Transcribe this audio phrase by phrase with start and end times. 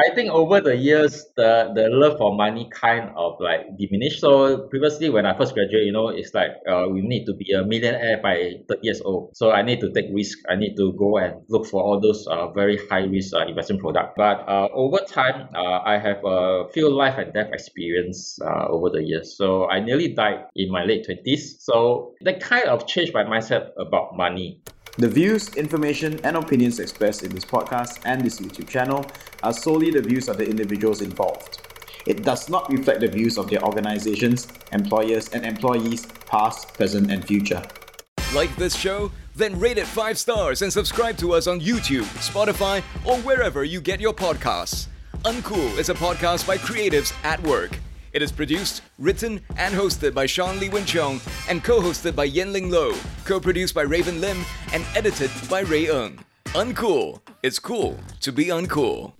[0.00, 4.20] I think over the years, the the love for money kind of like diminished.
[4.20, 7.52] So previously, when I first graduated, you know, it's like uh, we need to be
[7.52, 9.36] a millionaire by 30 years old.
[9.36, 10.38] So I need to take risk.
[10.48, 13.82] I need to go and look for all those uh, very high risk uh, investment
[13.82, 14.16] product.
[14.16, 18.88] But uh, over time, uh, I have a few life and death experience uh, over
[18.88, 19.36] the years.
[19.36, 21.60] So I nearly died in my late 20s.
[21.60, 24.62] So that kind of changed my mindset about money.
[25.00, 29.06] The views, information, and opinions expressed in this podcast and this YouTube channel
[29.42, 31.58] are solely the views of the individuals involved.
[32.06, 37.26] It does not reflect the views of their organizations, employers, and employees, past, present, and
[37.26, 37.62] future.
[38.34, 39.10] Like this show?
[39.34, 43.80] Then rate it 5 stars and subscribe to us on YouTube, Spotify, or wherever you
[43.80, 44.88] get your podcasts.
[45.24, 47.78] Uncool is a podcast by creatives at work.
[48.12, 52.28] It is produced, written, and hosted by Sean Lee Win Chong and co hosted by
[52.28, 52.92] Yenling Lo,
[53.24, 56.18] co produced by Raven Lim, and edited by Ray Ng.
[56.46, 57.20] Uncool.
[57.44, 59.12] It's cool to be uncool.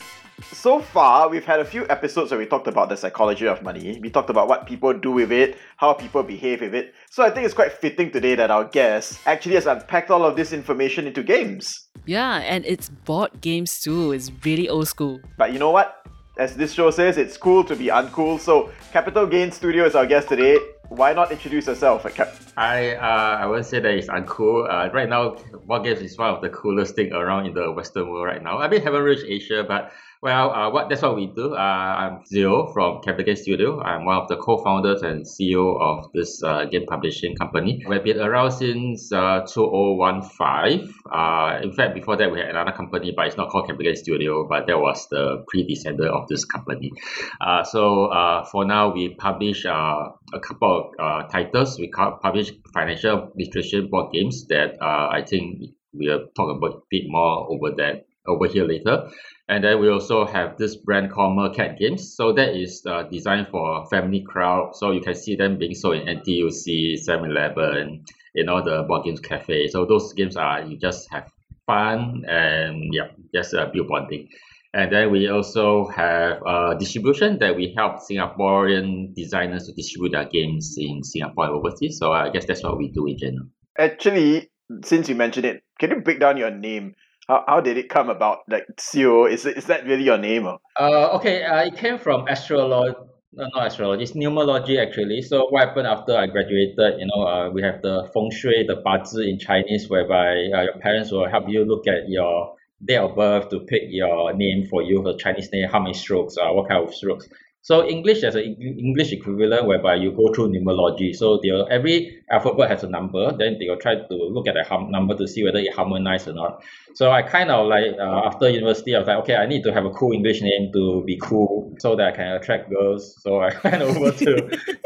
[0.53, 4.01] So far, we've had a few episodes where we talked about the psychology of money.
[4.03, 6.93] We talked about what people do with it, how people behave with it.
[7.11, 10.35] So I think it's quite fitting today that our guest actually has unpacked all of
[10.35, 11.89] this information into games.
[12.07, 14.11] Yeah, and it's board games too.
[14.11, 15.21] It's really old school.
[15.37, 16.01] But you know what?
[16.41, 18.41] As this show says, it's cool to be uncool.
[18.41, 20.57] So Capital Gain Studio is our guest today.
[20.89, 22.35] Why not introduce yourself, Cap?
[22.57, 24.65] I uh, I won't say that it's uncool.
[24.67, 28.09] Uh, right now, board games is one of the coolest thing around in the Western
[28.09, 28.57] world right now.
[28.57, 31.55] I mean, haven't reached Asia, but well, uh, what that's what we do.
[31.55, 33.81] Uh, I'm Zero from Capital Game Studio.
[33.81, 37.83] I'm one of the co-founders and CEO of this uh, game publishing company.
[37.89, 40.93] We've been around since uh, 2015.
[41.11, 43.97] Uh, in fact, before that, we had another company, but it's not called Capital Game
[43.97, 46.93] Studio, but that was the predecessor of this company.
[47.41, 51.79] Uh, so for now, we publish a couple of titles.
[51.79, 57.51] We publish financial literature board games that I think we'll talk about a bit more
[57.51, 59.09] over that over here later.
[59.49, 62.15] And then we also have this brand called Mercat Games.
[62.15, 64.77] So that is uh, designed for family crowd.
[64.77, 68.05] So you can see them being sold in NTUC, 7-Eleven,
[68.35, 69.69] in all the board games cafe.
[69.69, 71.31] So those games are you just have
[71.67, 74.29] fun and yeah, just uh, build bonding.
[74.73, 80.27] And then we also have uh, distribution that we help Singaporean designers to distribute their
[80.27, 81.99] games in Singapore and overseas.
[81.99, 83.47] So I guess that's what we do in general.
[83.77, 84.51] Actually,
[84.85, 86.95] since you mentioned it, can you break down your name?
[87.31, 88.39] How, how did it come about?
[88.49, 90.47] Like CEO, is is that really your name?
[90.47, 90.59] Or?
[90.81, 92.97] Uh, okay, uh, it came from astrology.
[93.33, 94.03] No, not astrology.
[94.03, 95.23] It's numerology actually.
[95.23, 96.99] So what happened after I graduated?
[96.99, 100.27] You know, uh, we have the feng shui, the bazi in Chinese, whereby
[100.57, 104.33] uh, your parents will help you look at your date of birth to pick your
[104.35, 107.29] name for you, the Chinese name, how many strokes, uh, what kind of strokes.
[107.63, 111.15] So English has an English equivalent whereby you go through numerology.
[111.15, 111.39] So
[111.71, 113.33] every alphabet has a number.
[113.37, 116.33] Then they will try to look at the number to see whether it harmonizes or
[116.35, 116.65] not.
[116.95, 119.73] So I kind of like uh, after university, I was like, okay, I need to
[119.73, 123.21] have a cool English name to be cool, so that I can attract girls.
[123.23, 124.35] So I went over to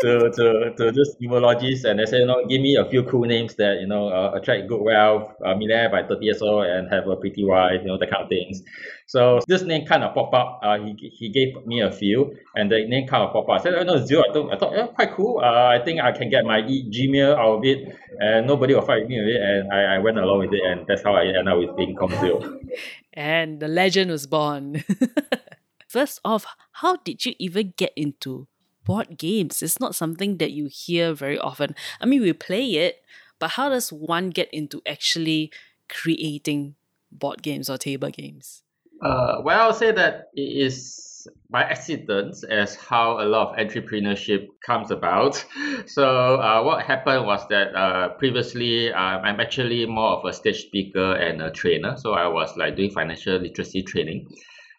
[0.01, 3.23] to to to this numerologists, and they said, you know, give me a few cool
[3.23, 6.93] names that you know uh, attract good wealth, uh, millionaire by thirty years old, and
[6.93, 8.63] have a pretty wife, you know, that kind of things.
[9.07, 10.61] So this name kind of popped up.
[10.63, 13.61] Uh, he, he gave me a few, and the name kind of popped up.
[13.61, 14.25] I said, oh no, Zero.
[14.29, 15.41] I thought, I thought, yeah, quite cool.
[15.45, 18.83] Uh, I think I can get my e- Gmail out of it, and nobody will
[18.83, 19.41] fight me with it.
[19.43, 21.97] And I, I went along with it, and that's how I ended up with being
[22.21, 22.61] Zero.
[23.13, 24.83] and the legend was born.
[25.89, 28.49] First off, how did you even get into
[28.85, 29.63] board games?
[29.63, 31.77] It's not something that you hear very often.
[32.01, 33.05] I mean, we play it,
[33.39, 35.53] but how does one get into actually
[35.89, 36.75] creating
[37.13, 38.64] board games or table games?
[39.03, 44.49] Uh, well, I'll say that it is by accident as how a lot of entrepreneurship
[44.65, 45.45] comes about.
[45.87, 50.63] So uh, what happened was that uh, previously uh, I'm actually more of a stage
[50.67, 51.97] speaker and a trainer.
[51.99, 54.29] So I was like doing financial literacy training.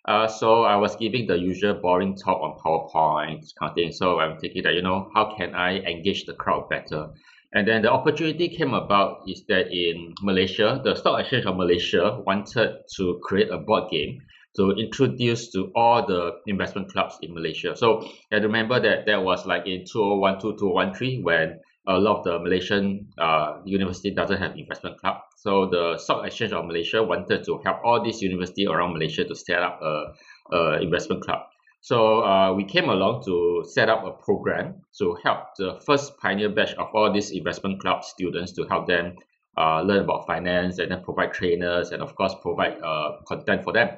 [0.07, 3.91] Uh, so I was giving the usual boring talk on PowerPoint kind of thing.
[3.91, 7.09] So I'm thinking that, you know, how can I engage the crowd better?
[7.55, 12.21] And then the opportunity came about is that in Malaysia, the Stock Exchange of Malaysia
[12.27, 14.19] wanted to create a board game
[14.57, 17.73] to introduce to all the investment clubs in Malaysia.
[17.75, 22.39] So I remember that that was like in 2012, 2013 when a lot of the
[22.39, 25.17] Malaysian uh, university doesn't have investment club.
[25.37, 29.35] So the Stock Exchange of Malaysia wanted to help all these universities around Malaysia to
[29.35, 30.11] set up a,
[30.51, 31.39] a investment club.
[31.85, 36.49] So uh, we came along to set up a program to help the first pioneer
[36.49, 39.17] batch of all these investment club students to help them
[39.55, 43.71] uh, learn about finance and then provide trainers and of course provide uh, content for
[43.71, 43.89] them.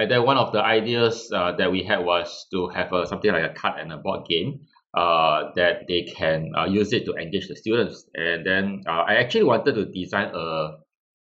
[0.00, 3.30] And then one of the ideas uh, that we had was to have a, something
[3.30, 4.62] like a card and a board game
[4.94, 8.04] uh, that they can uh, use it to engage the students.
[8.16, 10.70] And then I actually wanted to design a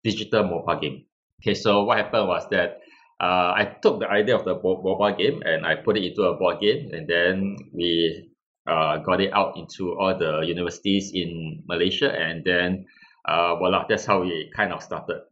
[0.05, 1.06] digital mobile game.
[1.43, 2.81] Okay, so what happened was that
[3.22, 6.34] uh, I took the idea of the mobile game and I put it into a
[6.34, 8.28] board game, and then we
[8.66, 12.86] uh, got it out into all the universities in Malaysia, and then
[13.24, 15.22] uh, voila, that's how we kind of started.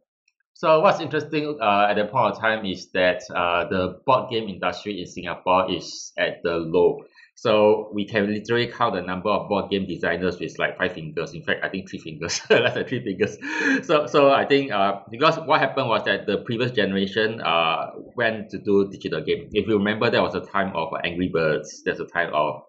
[0.53, 4.47] So what's interesting uh, at that point of time is that uh, the board game
[4.47, 7.03] industry in Singapore is at the low.
[7.35, 11.33] So we can literally count the number of board game designers with like five fingers.
[11.33, 13.37] In fact, I think three fingers, less than three fingers.
[13.83, 18.49] So so I think uh, because what happened was that the previous generation uh went
[18.51, 19.49] to do digital game.
[19.53, 21.81] If you remember, there was a time of Angry Birds.
[21.83, 22.61] There's a time of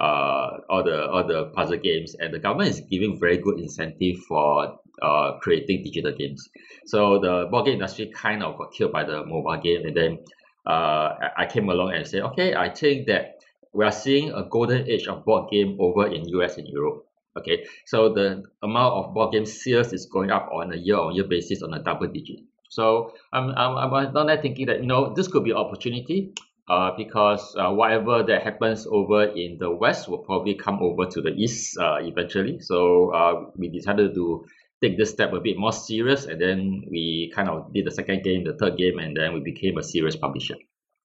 [0.00, 4.16] uh all the all the puzzle games, and the government is giving very good incentive
[4.28, 6.48] for uh creating digital games.
[6.86, 10.18] So the board game industry kind of got killed by the mobile game, and then
[10.66, 13.39] uh I came along and said, okay, I think that
[13.72, 17.06] we are seeing a golden age of board game over in US and Europe.
[17.38, 21.62] Okay, so the amount of board game sales is going up on a year-on-year basis
[21.62, 22.40] on a double digit.
[22.68, 26.34] So I'm I'm I'm not there thinking that you know this could be an opportunity,
[26.68, 31.20] uh, because uh, whatever that happens over in the west will probably come over to
[31.20, 32.60] the east uh, eventually.
[32.60, 34.46] So uh, we decided to
[34.80, 38.22] take this step a bit more serious, and then we kind of did the second
[38.22, 40.56] game, the third game, and then we became a serious publisher.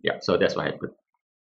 [0.01, 0.91] Yeah, so that's what happened.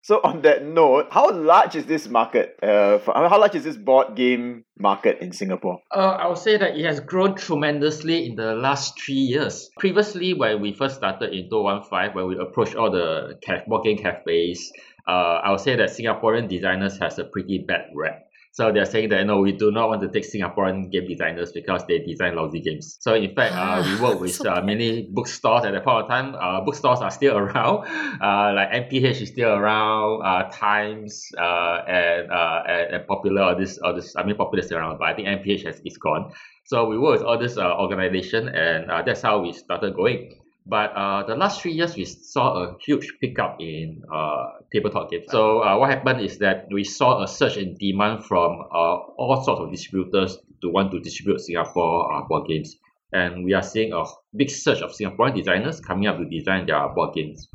[0.03, 2.57] So on that note, how large is this market?
[2.63, 5.79] Uh, for, how large is this board game market in Singapore?
[5.91, 9.69] Uh, I would say that it has grown tremendously in the last three years.
[9.77, 13.37] Previously, when we first started in 2015, when we approached all the
[13.67, 14.71] board game cafes,
[15.07, 18.30] uh, I would say that Singaporean designers has a pretty bad rep.
[18.53, 21.85] So they're saying that no, we do not want to take Singaporean game designers because
[21.87, 22.97] they design lousy games.
[22.99, 26.35] So in fact, uh, we work with uh, many bookstores at that point of time.
[26.35, 27.87] Uh, bookstores are still around,
[28.21, 33.55] uh, like MPH is still around, uh, Times, uh, and, uh, and, and popular all
[33.57, 34.15] this, all this.
[34.17, 36.33] I mean, popular is around, but I think MPH has is gone.
[36.65, 40.40] So we work with all this uh, organization, and uh, that's how we started going.
[40.65, 45.25] But uh, the last three years, we saw a huge pickup in uh, tabletop games.
[45.29, 49.41] So uh, what happened is that we saw a surge in demand from uh, all
[49.43, 52.77] sorts of distributors to want to distribute Singapore uh, board games.
[53.11, 54.03] And we are seeing a
[54.35, 57.47] big surge of Singaporean designers coming up to design their board games.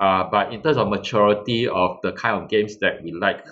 [0.00, 3.46] Uh, but in terms of maturity of the kind of games that we like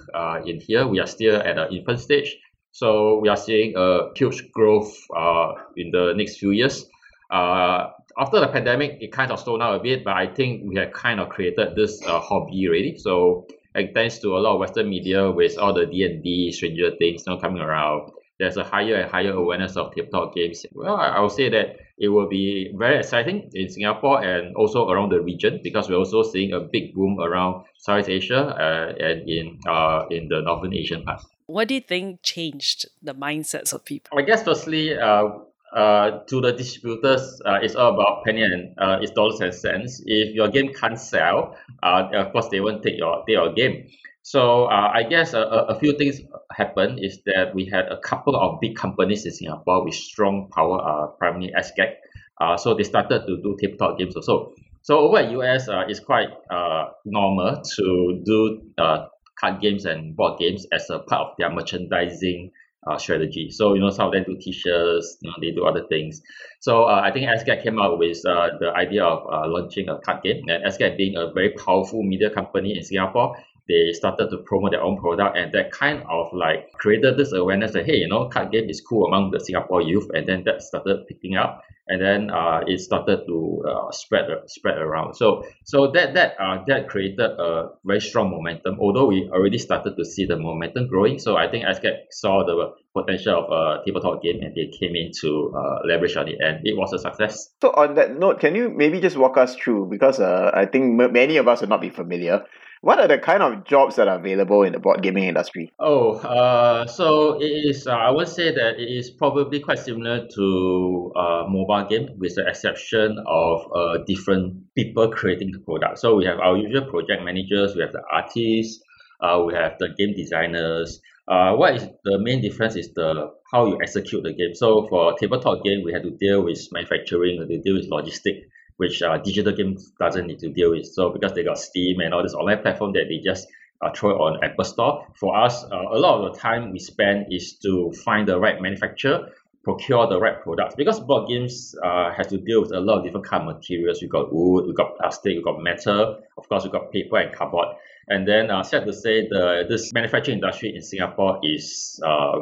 [0.47, 2.37] in here, we are still at an infant stage.
[2.73, 6.87] So we are seeing a huge growth uh, in the next few years.
[7.31, 10.77] Uh, after the pandemic, it kind of slowed down a bit, but I think we
[10.77, 12.97] have kind of created this uh, hobby already.
[12.99, 16.53] So, like, thanks to a lot of Western media with all the D and D,
[16.53, 20.67] Stranger Things, know, coming around, there's a higher and higher awareness of tabletop games.
[20.73, 24.89] Well, I, I would say that it will be very exciting in Singapore and also
[24.91, 29.29] around the region because we're also seeing a big boom around Southeast Asia uh, and
[29.29, 31.23] in uh, in the Northern Asian part.
[31.47, 34.19] What do you think changed the mindsets of people?
[34.19, 35.29] I guess firstly, uh,
[35.75, 40.03] uh, to the distributors, uh, it's all about penny and uh, it's dollars and cents.
[40.07, 43.89] If your game can't sell, uh, of course they won't take your take your game.
[44.23, 48.37] So uh, I guess a, a few things happened is that we had a couple
[48.37, 51.97] of big companies in Singapore with strong power, uh, primarily SGAG.
[52.41, 54.55] Uh, so they started to do tabletop games also.
[54.81, 60.17] So over at US, uh, it's quite uh, normal to do uh, card games and
[60.17, 62.51] board games as a part of their merchandising
[62.87, 63.51] uh, strategy.
[63.51, 66.23] So you know some of them do t-shirts, you know, they do other things.
[66.61, 69.99] So uh, I think SGAG came up with uh, the idea of uh, launching a
[69.99, 70.45] card game.
[70.49, 73.37] And SGAG being a very powerful media company in Singapore,
[73.69, 77.73] they started to promote their own product and that kind of like created this awareness
[77.73, 80.63] that hey you know card game is cool among the singapore youth and then that
[80.63, 85.91] started picking up and then uh, it started to uh, spread spread around so so
[85.93, 90.25] that that uh, that created a very strong momentum although we already started to see
[90.25, 94.55] the momentum growing so i think SGAG saw the potential of a tabletop game and
[94.55, 97.95] they came in to uh, leverage on it and it was a success So on
[97.97, 101.37] that note, can you maybe just walk us through because uh, I think m- many
[101.39, 102.45] of us will not be familiar.
[102.85, 105.73] What are the kind of jobs that are available in the board gaming industry?
[105.81, 107.87] Oh, uh, so it is.
[107.87, 112.35] Uh, I would say that it is probably quite similar to uh, mobile game, with
[112.35, 115.99] the exception of uh, different people creating the product.
[115.99, 118.85] So we have our usual project managers, we have the artists,
[119.19, 121.01] uh, we have the game designers.
[121.27, 124.55] Uh, what is the main difference is the how you execute the game.
[124.55, 128.43] So for tabletop game, we have to deal with manufacturing, we to deal with logistic,
[128.77, 130.87] which uh, digital games doesn't need to deal with.
[130.87, 133.47] So because they got Steam and all this online platform that they just
[133.81, 135.07] uh, throw it on Apple Store.
[135.19, 138.61] For us, uh, a lot of the time we spend is to find the right
[138.61, 139.31] manufacturer
[139.65, 143.05] procure the right products because board games uh, has to deal with a lot of
[143.05, 144.01] different kind of materials.
[144.01, 147.35] We got wood, we got plastic, we got metal, of course we got paper and
[147.35, 147.69] cardboard.
[148.07, 152.41] And then uh, sad to say the this manufacturing industry in Singapore is uh,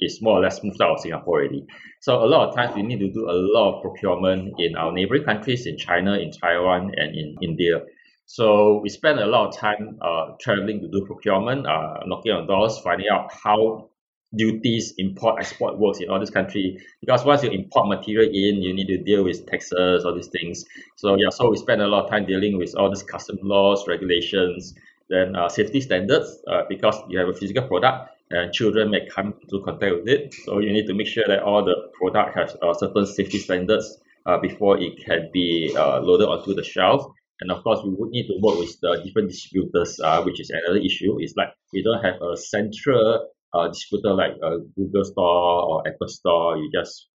[0.00, 1.66] is more or less moved out of Singapore already.
[2.00, 4.92] So a lot of times we need to do a lot of procurement in our
[4.92, 7.80] neighboring countries, in China, in Taiwan, and in India.
[8.26, 12.46] So we spend a lot of time uh, traveling to do procurement, uh, knocking on
[12.46, 13.88] doors, finding out how
[14.34, 16.78] duties, import, export works in all this country.
[17.00, 20.64] Because once you import material in, you need to deal with taxes, all these things.
[20.96, 23.86] So yeah, so we spend a lot of time dealing with all these custom laws,
[23.88, 24.74] regulations,
[25.08, 29.34] then uh, safety standards, uh, because you have a physical product and children may come
[29.42, 30.34] into contact with it.
[30.44, 33.98] So you need to make sure that all the product has uh, certain safety standards
[34.26, 37.06] uh, before it can be uh, loaded onto the shelf.
[37.40, 40.50] And of course, we would need to work with the different distributors, uh, which is
[40.50, 41.16] another issue.
[41.18, 46.08] It's like we don't have a central uh, distributor like a Google Store or Apple
[46.08, 46.56] Store.
[46.56, 47.06] You just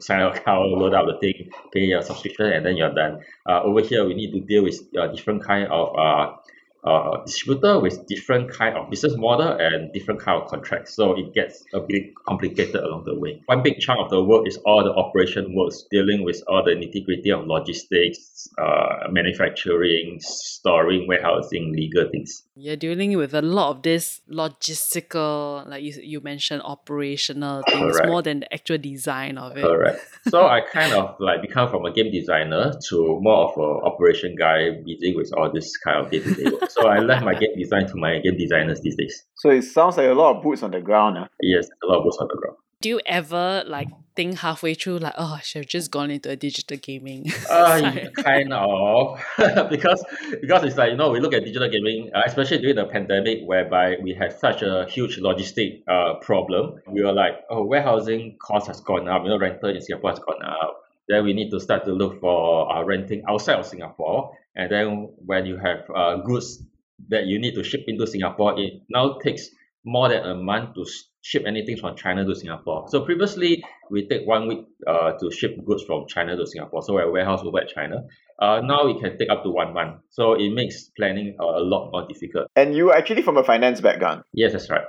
[0.00, 3.20] sign up account, load up the thing, pay your subscription, and then you're done.
[3.48, 6.36] Uh, over here, we need to deal with uh, different kind of uh,
[6.84, 10.94] uh, distributor with different kind of business model and different kind of contracts.
[10.94, 13.42] So it gets a bit complicated along the way.
[13.46, 16.72] One big chunk of the work is all the operation works, dealing with all the
[16.72, 22.44] nitty gritty of logistics, uh, manufacturing, storing, warehousing, legal things.
[22.60, 28.08] You're dealing with a lot of this logistical, like you, you mentioned, operational things Correct.
[28.08, 29.62] more than the actual design of it.
[29.62, 30.00] Correct.
[30.28, 34.34] so I kind of like become from a game designer to more of an operation
[34.36, 36.68] guy, busy with all this kind of day to day work.
[36.68, 39.24] So I left my game design to my game designers these days.
[39.36, 41.16] So it sounds like a lot of boots on the ground.
[41.16, 41.28] Huh?
[41.40, 42.56] Yes, a lot of boots on the ground.
[42.80, 46.28] Do you ever like think halfway through like, oh, I should have just gone into
[46.28, 47.30] a digital gaming?
[47.48, 49.18] Uh, kind of,
[49.70, 50.04] because
[50.40, 53.38] because it's like you know we look at digital gaming, uh, especially during the pandemic,
[53.44, 56.74] whereby we had such a huge logistic uh problem.
[56.86, 59.22] We were like, oh, warehousing cost has gone up.
[59.22, 60.82] You know, rental in Singapore has gone up.
[61.08, 64.36] Then we need to start to look for uh, renting outside of Singapore.
[64.56, 66.62] And then when you have uh, goods
[67.08, 69.48] that you need to ship into Singapore, it now takes
[69.84, 70.84] more than a month to
[71.22, 72.86] ship anything from China to Singapore.
[72.88, 76.82] So previously, we take one week uh, to ship goods from China to Singapore.
[76.82, 78.04] So a warehouse over at China.
[78.38, 80.00] Uh, now it can take up to one month.
[80.10, 82.48] So it makes planning uh, a lot more difficult.
[82.54, 84.22] And you are actually from a finance background.
[84.32, 84.84] Yes, that's right.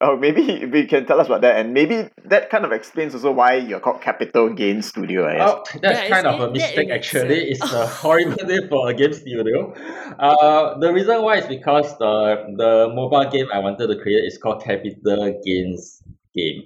[0.00, 3.32] Oh, maybe you can tell us about that, and maybe that kind of explains also
[3.32, 5.26] why you're called Capital Gain Studio.
[5.26, 5.50] I guess.
[5.50, 7.50] Oh, that's Yeah, kind of a mistake actually.
[7.50, 9.74] It's a horrible name for a game studio.
[10.18, 14.38] Uh, the reason why is because the the mobile game I wanted to create is
[14.38, 16.00] called Capital Gains
[16.34, 16.62] Game.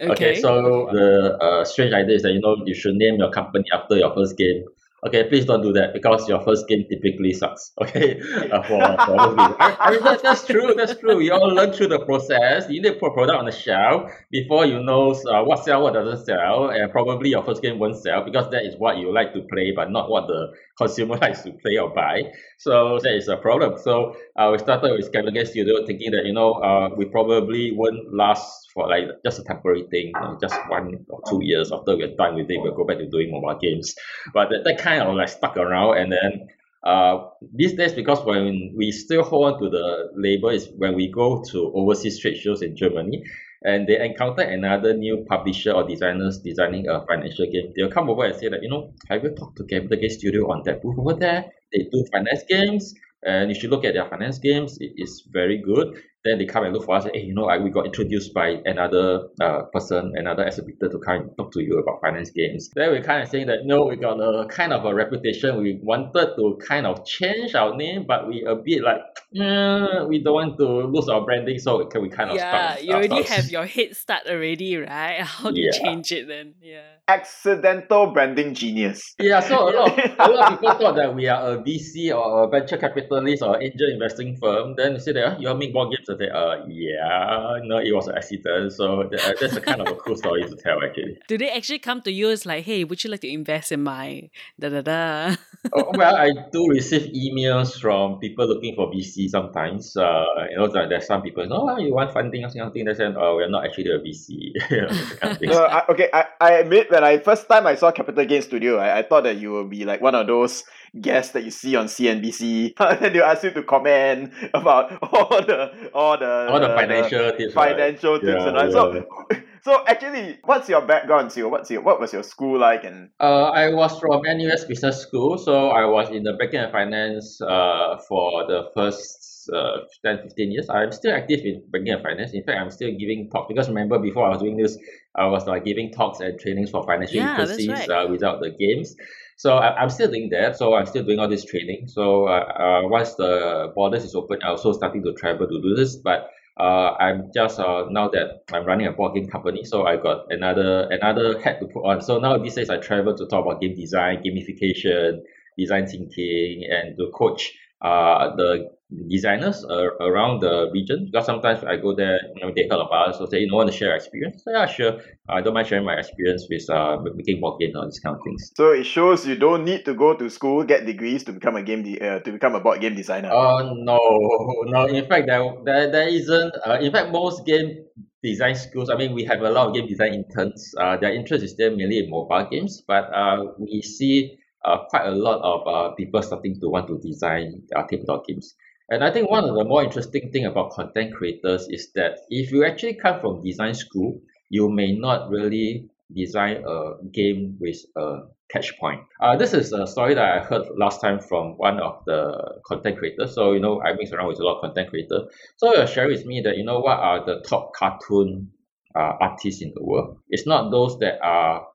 [0.00, 3.64] Okay, so the uh, strange idea is that you know you should name your company
[3.72, 4.62] after your first game.
[5.04, 7.72] Okay, please don't do that because your first game typically sucks.
[7.80, 8.18] Okay,
[8.50, 9.20] uh, for, for.
[9.60, 10.74] I, I mean, that, that's true.
[10.74, 11.16] That's true.
[11.16, 12.68] We all learn through the process.
[12.68, 15.94] You need to put product on the shelf before you know uh, what sell, what
[15.94, 19.32] doesn't sell, and probably your first game won't sell because that is what you like
[19.34, 22.22] to play, but not what the consumer likes to play or buy.
[22.58, 23.78] So that is a problem.
[23.78, 28.12] So uh, we started with Game Studio thinking that you know uh, we probably won't
[28.12, 31.96] last for like just a temporary thing, you know, just one or two years after
[31.96, 33.96] we're done with it, we'll go back to doing mobile games.
[34.34, 36.48] But that, that kind of like stuck around and then
[36.84, 41.10] uh, these days because when we still hold on to the label is when we
[41.10, 43.24] go to overseas trade shows in Germany
[43.64, 48.24] and they encounter another new publisher or designers designing a financial game, they'll come over
[48.26, 50.98] and say that, you know, have you talked to Capital Game Studio on that booth
[50.98, 51.46] over there?
[51.72, 54.78] They do finance games and you should look at their finance games.
[54.80, 56.00] It is very good.
[56.26, 57.04] Then they come and look for us.
[57.04, 61.20] Hey, you know, I, we got introduced by another uh, person, another exhibitor to come
[61.20, 62.70] and talk to you about finance games.
[62.74, 65.62] Then we kind of saying that no, we got a kind of a reputation.
[65.62, 68.98] We wanted to kind of change our name, but we a bit like
[69.34, 72.82] mm, we don't want to lose our branding, so can we kind of yeah, start
[72.82, 73.30] you already ourselves.
[73.30, 75.20] have your head start already, right?
[75.20, 76.54] How do you change it then?
[76.60, 76.82] Yeah.
[77.08, 79.14] Accidental branding genius.
[79.20, 82.10] Yeah, so a lot, of, a lot of people thought that we are a VC
[82.16, 84.74] or a venture capitalist or angel investing firm.
[84.76, 86.08] Then you say that "Ah, you all make more games.
[86.16, 88.72] I say, uh, yeah, no, it was an accident.
[88.72, 91.18] So that, uh, that's a kind of a cool story to tell, actually.
[91.28, 92.30] Do they actually come to you?
[92.30, 94.30] It's like, hey, would you like to invest in my
[94.60, 95.36] da da da?
[95.72, 99.96] Oh, well, I do receive emails from people looking for VC sometimes.
[99.96, 102.84] Uh, you know, that there's some people, oh, you want funding or something.
[102.84, 104.52] They say, oh, we're not actually a VC.
[104.70, 105.42] You know, that kind of.
[105.42, 108.78] No, I, okay, I, I admit when I first time I saw Capital Gain Studio,
[108.78, 110.64] I, I thought that you would be like one of those
[111.00, 112.74] guests that you see on CNBC.
[112.78, 117.32] and then they ask you to comment about all the all the All the financial
[117.32, 117.70] tips, right?
[117.70, 118.70] financial tips Yeah, and all.
[118.72, 119.04] So
[119.62, 121.48] so actually, what's your background, Zero?
[121.48, 125.38] What's your what was your school like and Uh, I was from NUS Business School,
[125.38, 130.22] so I was in the banking and finance uh, for the first last uh, 10,
[130.22, 132.32] 15 years, I'm still active in banking and finance.
[132.32, 134.76] In fact, I'm still giving talks because remember before I was doing this,
[135.14, 137.88] I was like giving talks and trainings for financial Yeah, that's right.
[137.88, 138.94] uh, without the games.
[139.36, 140.56] So I, I'm still doing that.
[140.56, 141.88] So I'm still doing all this training.
[141.88, 145.74] So uh, uh, once the borders is open, I'm also starting to travel to do
[145.74, 145.96] this.
[145.96, 149.96] But uh, I'm just uh, now that I'm running a board game company, so I
[149.96, 152.00] got another another hat to put on.
[152.00, 155.20] So now these days I travel to talk about game design, gamification,
[155.58, 157.52] design thinking, and to coach
[157.82, 158.70] uh, the
[159.08, 163.08] designers uh, around the region because sometimes I go there, you know, they heard about
[163.08, 164.44] us, so say, you know, want to share experience.
[164.44, 165.00] So yeah, sure.
[165.28, 168.22] I don't mind sharing my experience with uh, making board games all these kind of
[168.22, 168.52] things.
[168.56, 171.62] So it shows you don't need to go to school, get degrees to become a
[171.62, 173.30] game de- uh, to become a board game designer.
[173.32, 173.98] Oh no,
[174.66, 174.86] no.
[174.86, 176.54] In fact, there there, there isn't.
[176.64, 177.84] Uh, in fact, most game
[178.22, 178.88] design schools.
[178.88, 180.74] I mean, we have a lot of game design interns.
[180.78, 185.06] Uh, their interest is still mainly in mobile games, but uh, we see uh, quite
[185.06, 188.54] a lot of uh, people starting to want to design uh, tabletop games.
[188.88, 192.52] And I think one of the more interesting thing about content creators is that if
[192.52, 198.20] you actually come from design school, you may not really design a game with a
[198.48, 199.00] catch point.
[199.20, 202.98] Uh, this is a story that I heard last time from one of the content
[202.98, 203.34] creators.
[203.34, 205.24] So, you know, I mix around with a lot of content creators.
[205.56, 208.52] So was sharing with me that, you know, what are the top cartoon
[208.94, 210.18] uh, artists in the world?
[210.28, 211.66] It's not those that are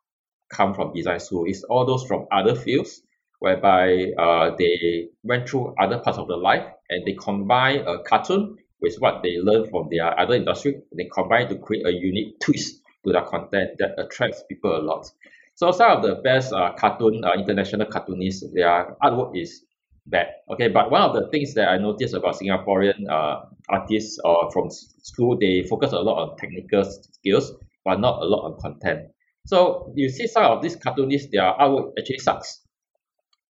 [0.49, 1.43] come from design school.
[1.45, 3.01] It's all those from other fields
[3.39, 8.57] whereby uh, they went through other parts of their life and they combine a cartoon
[8.81, 10.81] with what they learn from their other industry.
[10.95, 15.09] They combine to create a unique twist to their content that attracts people a lot.
[15.55, 19.63] So some of the best uh, cartoon uh, international cartoonists, their artwork is
[20.07, 20.27] bad.
[20.51, 24.69] Okay, but one of the things that I noticed about Singaporean uh, artists or from
[24.69, 27.53] school, they focus a lot on technical skills,
[27.85, 29.09] but not a lot on content.
[29.45, 32.60] So you see some of these cartoonists, their artwork actually sucks.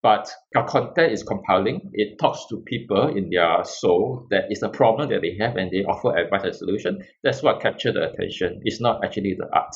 [0.04, 1.92] But their content is compelling.
[1.94, 5.70] It talks to people in their soul that is a problem that they have and
[5.70, 7.04] they offer advice and solution.
[7.24, 8.62] That's what captured the attention.
[8.64, 9.76] It's not actually the art.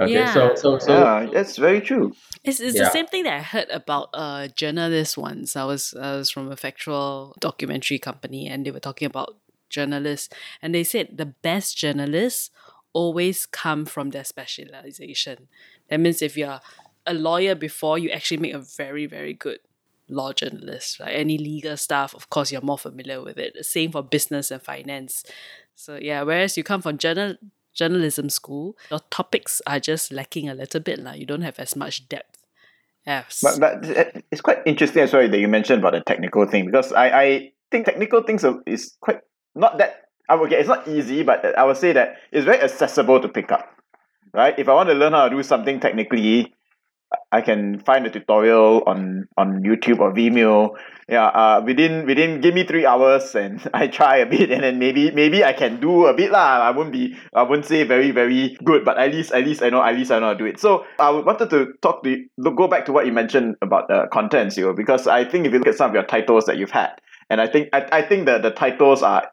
[0.00, 0.54] Okay, so Yeah.
[0.54, 2.12] so so yeah, that's very true.
[2.42, 2.84] It's, it's Yeah.
[2.84, 5.56] the same thing that I heard about uh journalists once.
[5.56, 9.36] I was I was from a factual documentary company and they were talking about
[9.70, 12.50] journalists and they said the best journalists
[12.92, 15.48] always come from their specialization.
[15.88, 16.60] That means if you're
[17.06, 19.58] a lawyer before, you actually make a very, very good
[20.08, 21.00] law journalist.
[21.00, 23.54] Like any legal stuff, of course, you're more familiar with it.
[23.54, 25.24] The same for business and finance.
[25.74, 27.36] So yeah, whereas you come from journal
[27.74, 31.00] journalism school, your topics are just lacking a little bit.
[31.00, 32.44] Like you don't have as much depth.
[33.06, 36.90] As But, but it's quite interesting well that you mentioned about the technical thing because
[36.92, 39.20] I, I think technical things are, is quite
[39.54, 42.60] not that I would get it's not easy, but I would say that it's very
[42.60, 43.68] accessible to pick up.
[44.32, 44.58] Right?
[44.58, 46.54] If I want to learn how to do something technically,
[47.34, 50.76] I can find a tutorial on on YouTube or Vimeo.
[51.08, 54.78] Yeah, uh, within within give me three hours and I try a bit and then
[54.78, 56.62] maybe maybe I can do a bit lah.
[56.62, 59.70] I won't be I won't say very very good, but at least at least I
[59.70, 60.60] know at least I know how to do it.
[60.60, 64.56] So I wanted to talk to go back to what you mentioned about the contents,
[64.56, 66.70] you know, because I think if you look at some of your titles that you've
[66.70, 66.94] had,
[67.30, 69.26] and I think I, I think that the titles are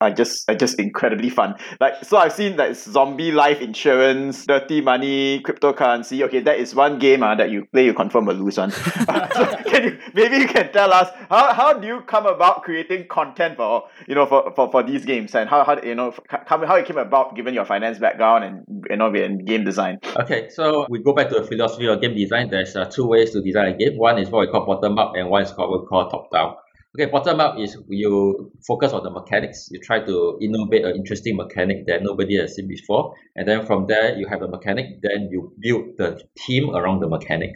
[0.00, 1.54] are just are just incredibly fun.
[1.80, 6.22] Like so, I've seen that zombie life insurance, dirty money, cryptocurrency.
[6.24, 8.70] Okay, that is one game uh, that you play, you confirm will lose one.
[8.70, 13.06] so can you maybe you can tell us how, how do you come about creating
[13.08, 16.64] content for you know for, for, for these games and how, how you know how,
[16.64, 19.98] how it came about given your finance background and you know in game design.
[20.16, 22.50] Okay, so we go back to the philosophy of game design.
[22.50, 23.98] There's uh, two ways to design a game.
[23.98, 26.54] One is what we call bottom up, and one is what we call top down.
[26.96, 29.68] Okay, bottom up is you focus on the mechanics.
[29.70, 33.86] You try to innovate an interesting mechanic that nobody has seen before, and then from
[33.86, 35.02] there you have the mechanic.
[35.02, 37.52] Then you build the team around the mechanic.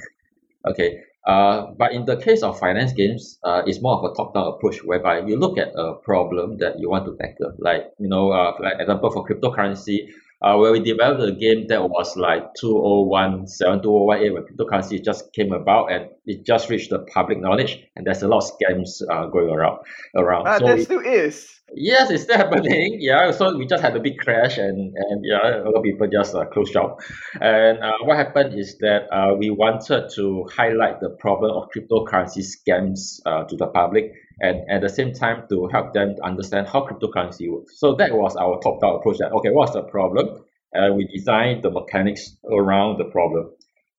[0.68, 4.48] Okay, uh, but in the case of finance games, uh, it's more of a top-down
[4.48, 7.54] approach whereby you look at a problem that you want to tackle.
[7.58, 10.08] Like you know, uh, like example for cryptocurrency,
[10.42, 15.52] uh, where we developed a game that was like 2017, 2018 when cryptocurrency just came
[15.52, 19.26] about and it just reached the public knowledge and there's a lot of scams uh,
[19.26, 19.78] going around.
[20.16, 20.46] around.
[20.46, 21.60] Ah, so there still is.
[21.74, 22.98] Yes, it's still happening.
[23.00, 26.06] Yeah, so we just had a big crash, and and yeah, a lot of people
[26.06, 27.00] just uh, closed shop.
[27.40, 32.44] And uh, what happened is that uh, we wanted to highlight the problem of cryptocurrency
[32.44, 36.84] scams uh, to the public, and at the same time to help them understand how
[36.84, 37.78] cryptocurrency works.
[37.78, 39.18] So that was our top-down approach.
[39.18, 40.44] That okay, what's the problem?
[40.72, 43.52] And we designed the mechanics around the problem.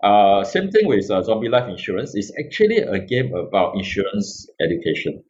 [0.03, 2.13] Uh, same thing with uh, Zombie Life Insurance.
[2.13, 5.23] It's actually a game about insurance education.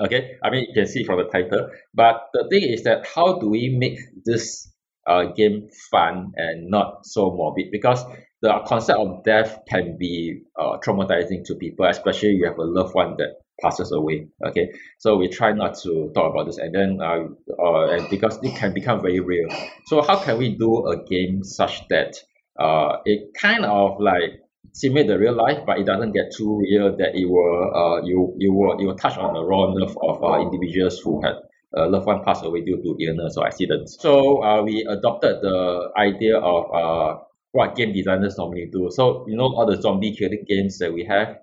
[0.00, 1.70] Okay, I mean you can see from the title.
[1.92, 4.72] But the thing is that how do we make this
[5.06, 7.70] uh, game fun and not so morbid?
[7.70, 8.02] Because
[8.40, 12.94] the concept of death can be uh, traumatizing to people, especially you have a loved
[12.94, 14.28] one that passes away.
[14.44, 17.26] Okay, so we try not to talk about this, and then uh,
[17.58, 19.48] uh and because it can become very real.
[19.86, 22.16] So how can we do a game such that
[22.58, 24.40] uh it kind of like
[24.72, 28.34] simulate the real life, but it doesn't get too real that it will uh you
[28.38, 31.36] you will you will touch on the raw nerve of uh, individuals who had
[31.74, 33.96] a loved one pass away due to illness or accidents.
[34.00, 37.18] So uh, we adopted the idea of uh,
[37.52, 38.88] what game designers normally do.
[38.90, 41.38] So you know all the zombie killing games that we have,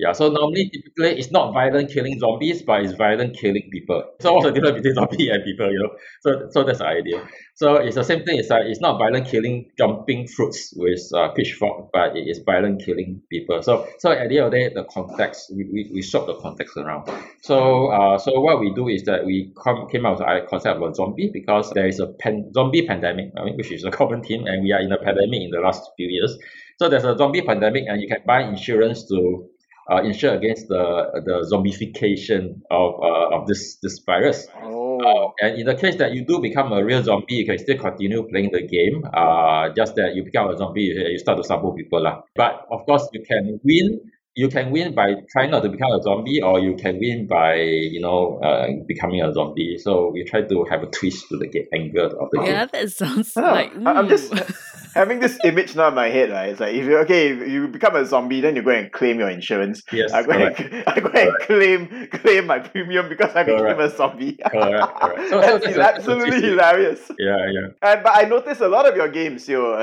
[0.00, 4.02] yeah, so normally, typically, it's not violent killing zombies, but it's violent killing people.
[4.20, 5.90] So what's the difference between zombie and people, you know?
[6.22, 7.28] So so that's the idea.
[7.54, 8.38] So it's the same thing.
[8.38, 12.82] It's like it's not violent killing jumping fruits with uh, pitchfork, but it is violent
[12.82, 13.62] killing people.
[13.62, 16.36] So so at the end of the day, the context we, we, we swap the
[16.36, 17.10] context around.
[17.42, 20.80] So uh so what we do is that we come came out with a concept
[20.82, 24.22] of zombie because there is a pan, zombie pandemic, I mean, which is a common
[24.22, 26.38] theme, and we are in a pandemic in the last few years.
[26.78, 29.50] So there's a zombie pandemic, and you can buy insurance to
[29.90, 30.84] uh, insure against the
[31.26, 34.46] the zombification of uh, of this this virus.
[34.62, 35.00] Oh.
[35.00, 37.78] Uh, and in the case that you do become a real zombie, you can still
[37.78, 39.02] continue playing the game.
[39.12, 42.20] Uh, just that you become a zombie, you, you start to sabo people lah.
[42.36, 44.00] But of course, you can win
[44.36, 47.54] you can win by trying not to become a zombie or you can win by
[47.56, 51.48] you know uh, becoming a zombie so we try to have a twist to the
[51.48, 53.72] game angle of the Yeah, game that sounds I like.
[53.84, 54.32] I- I'm just.
[54.94, 56.50] having this image now in my head, right?
[56.50, 59.18] It's like if you okay, if you become a zombie, then you go and claim
[59.18, 59.82] your insurance.
[59.92, 63.80] yes I go correct and I go and claim claim my premium because I became
[63.80, 64.38] a zombie.
[64.50, 67.10] correct correct so, That's that's a- that's absolutely hilarious.
[67.18, 69.76] yeah yeah And but I noticed a lot of your games, yo, uh,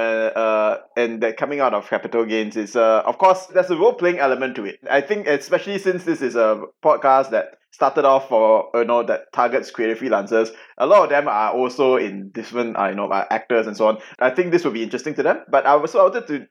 [0.44, 3.94] uh, and that coming out of Capital Games is, uh, of course, there's a role
[3.94, 4.80] playing element to it.
[4.90, 9.32] I think, especially since this is a podcast that started off for you know that
[9.34, 13.26] targets creative freelancers, a lot of them are also in different, uh, you know, uh,
[13.30, 13.98] actors and so on.
[14.20, 15.42] I think this will be interesting to them.
[15.50, 16.48] But I also wanted to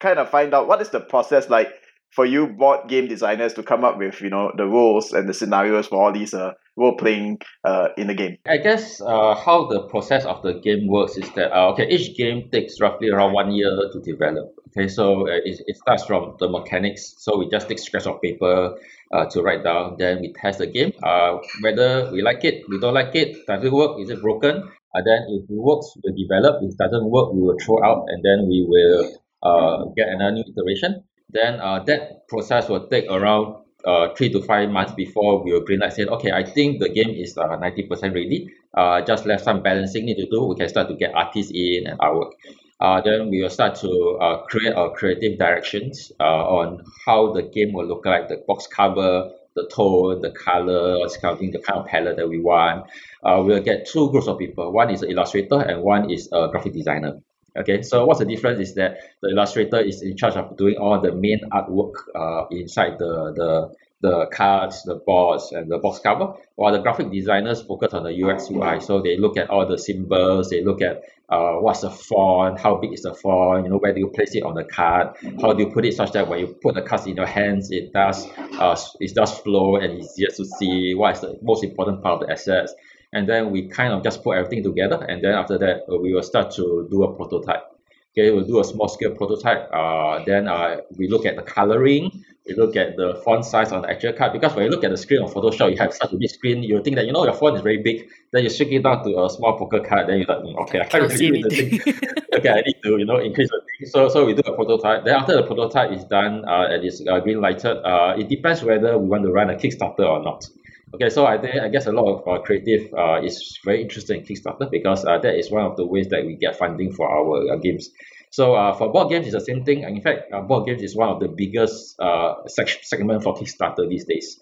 [0.00, 1.68] kind of find out what is the process like
[2.10, 5.34] for you board game designers to come up with you know the rules and the
[5.34, 8.38] scenarios for all these uh, role playing uh, in the game.
[8.46, 12.16] I guess uh, how the process of the game works is that uh, okay, each
[12.16, 14.54] game takes roughly around one year to develop.
[14.68, 17.14] Okay, so uh, it, it starts from the mechanics.
[17.18, 18.76] So we just take scratch of paper
[19.12, 19.96] uh, to write down.
[19.98, 20.92] Then we test the game.
[21.02, 23.98] Uh, whether we like it, we don't like it, does it work?
[24.00, 24.62] Is it broken?
[24.94, 26.62] And then if it works, we develop.
[26.62, 29.12] If it doesn't work, we will throw out, and then we will
[29.42, 31.04] uh, get another new iteration.
[31.30, 35.60] Then uh, that process will take around uh, three to five months before we will
[35.60, 38.52] green light say, okay, I think the game is uh, 90% ready.
[38.74, 40.44] Uh, just left some balancing need to do.
[40.44, 42.32] We can start to get artists in and artwork.
[42.80, 47.42] Uh, then we will start to uh, create our creative directions uh, on how the
[47.42, 51.86] game will look like, the box cover, the tone, the color, scouting the kind of
[51.86, 52.86] palette that we want.
[53.24, 54.70] Uh, we'll get two groups of people.
[54.70, 57.20] One is an illustrator and one is a graphic designer.
[57.58, 61.00] Okay, so what's the difference is that the illustrator is in charge of doing all
[61.00, 66.34] the main artwork uh, inside the, the the cards, the boards, and the box cover,
[66.54, 68.80] while the graphic designers focus on the UX UI.
[68.80, 72.76] So they look at all the symbols, they look at uh, what's the font, how
[72.76, 75.52] big is the font, you know, where do you place it on the card, how
[75.52, 77.92] do you put it such that when you put the cards in your hands, it
[77.92, 78.26] does
[78.58, 82.26] uh, it does flow and easier to see what is the most important part of
[82.28, 82.74] the assets.
[83.12, 86.12] And then we kind of just put everything together, and then after that, uh, we
[86.12, 87.64] will start to do a prototype.
[88.12, 89.70] Okay, we'll do a small scale prototype.
[89.72, 93.82] Uh, then uh, we look at the coloring, we look at the font size on
[93.82, 94.32] the actual card.
[94.32, 96.62] Because when you look at the screen of Photoshop, you have such a big screen,
[96.62, 98.08] you think that you know your font is very big.
[98.32, 100.08] Then you shrink it down to a small poker card.
[100.08, 101.94] Then you're like, "Mm, okay, I can't see really read the thing.
[102.34, 103.88] okay, I need to you know increase the thing.
[103.88, 105.04] So so we do a prototype.
[105.04, 108.62] Then after the prototype is done uh, and it's uh, green lighted, uh, it depends
[108.62, 110.48] whether we want to run a Kickstarter or not.
[110.94, 114.16] Okay, so I think I guess a lot of uh, creative uh, is very interested
[114.16, 117.08] in Kickstarter because uh, that is one of the ways that we get funding for
[117.08, 117.90] our uh, games.
[118.30, 119.82] So uh, for board games, it's the same thing.
[119.82, 124.06] In fact, uh, board games is one of the biggest uh, segment for Kickstarter these
[124.06, 124.40] days.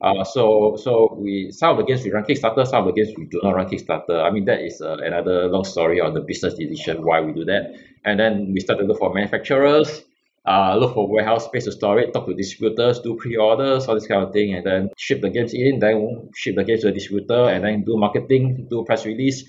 [0.00, 3.16] Uh, so so we some of the games we run Kickstarter, some of the games
[3.16, 4.22] we do not run Kickstarter.
[4.22, 7.44] I mean that is uh, another long story on the business decision why we do
[7.44, 7.74] that.
[8.04, 10.02] And then we start to look for manufacturers,
[10.46, 14.06] uh, look for warehouse space to store it, talk to distributors, do pre-orders, all this
[14.06, 16.92] kind of thing, and then ship the games in, then ship the games to the
[16.92, 19.44] distributor, and then do marketing, do press release,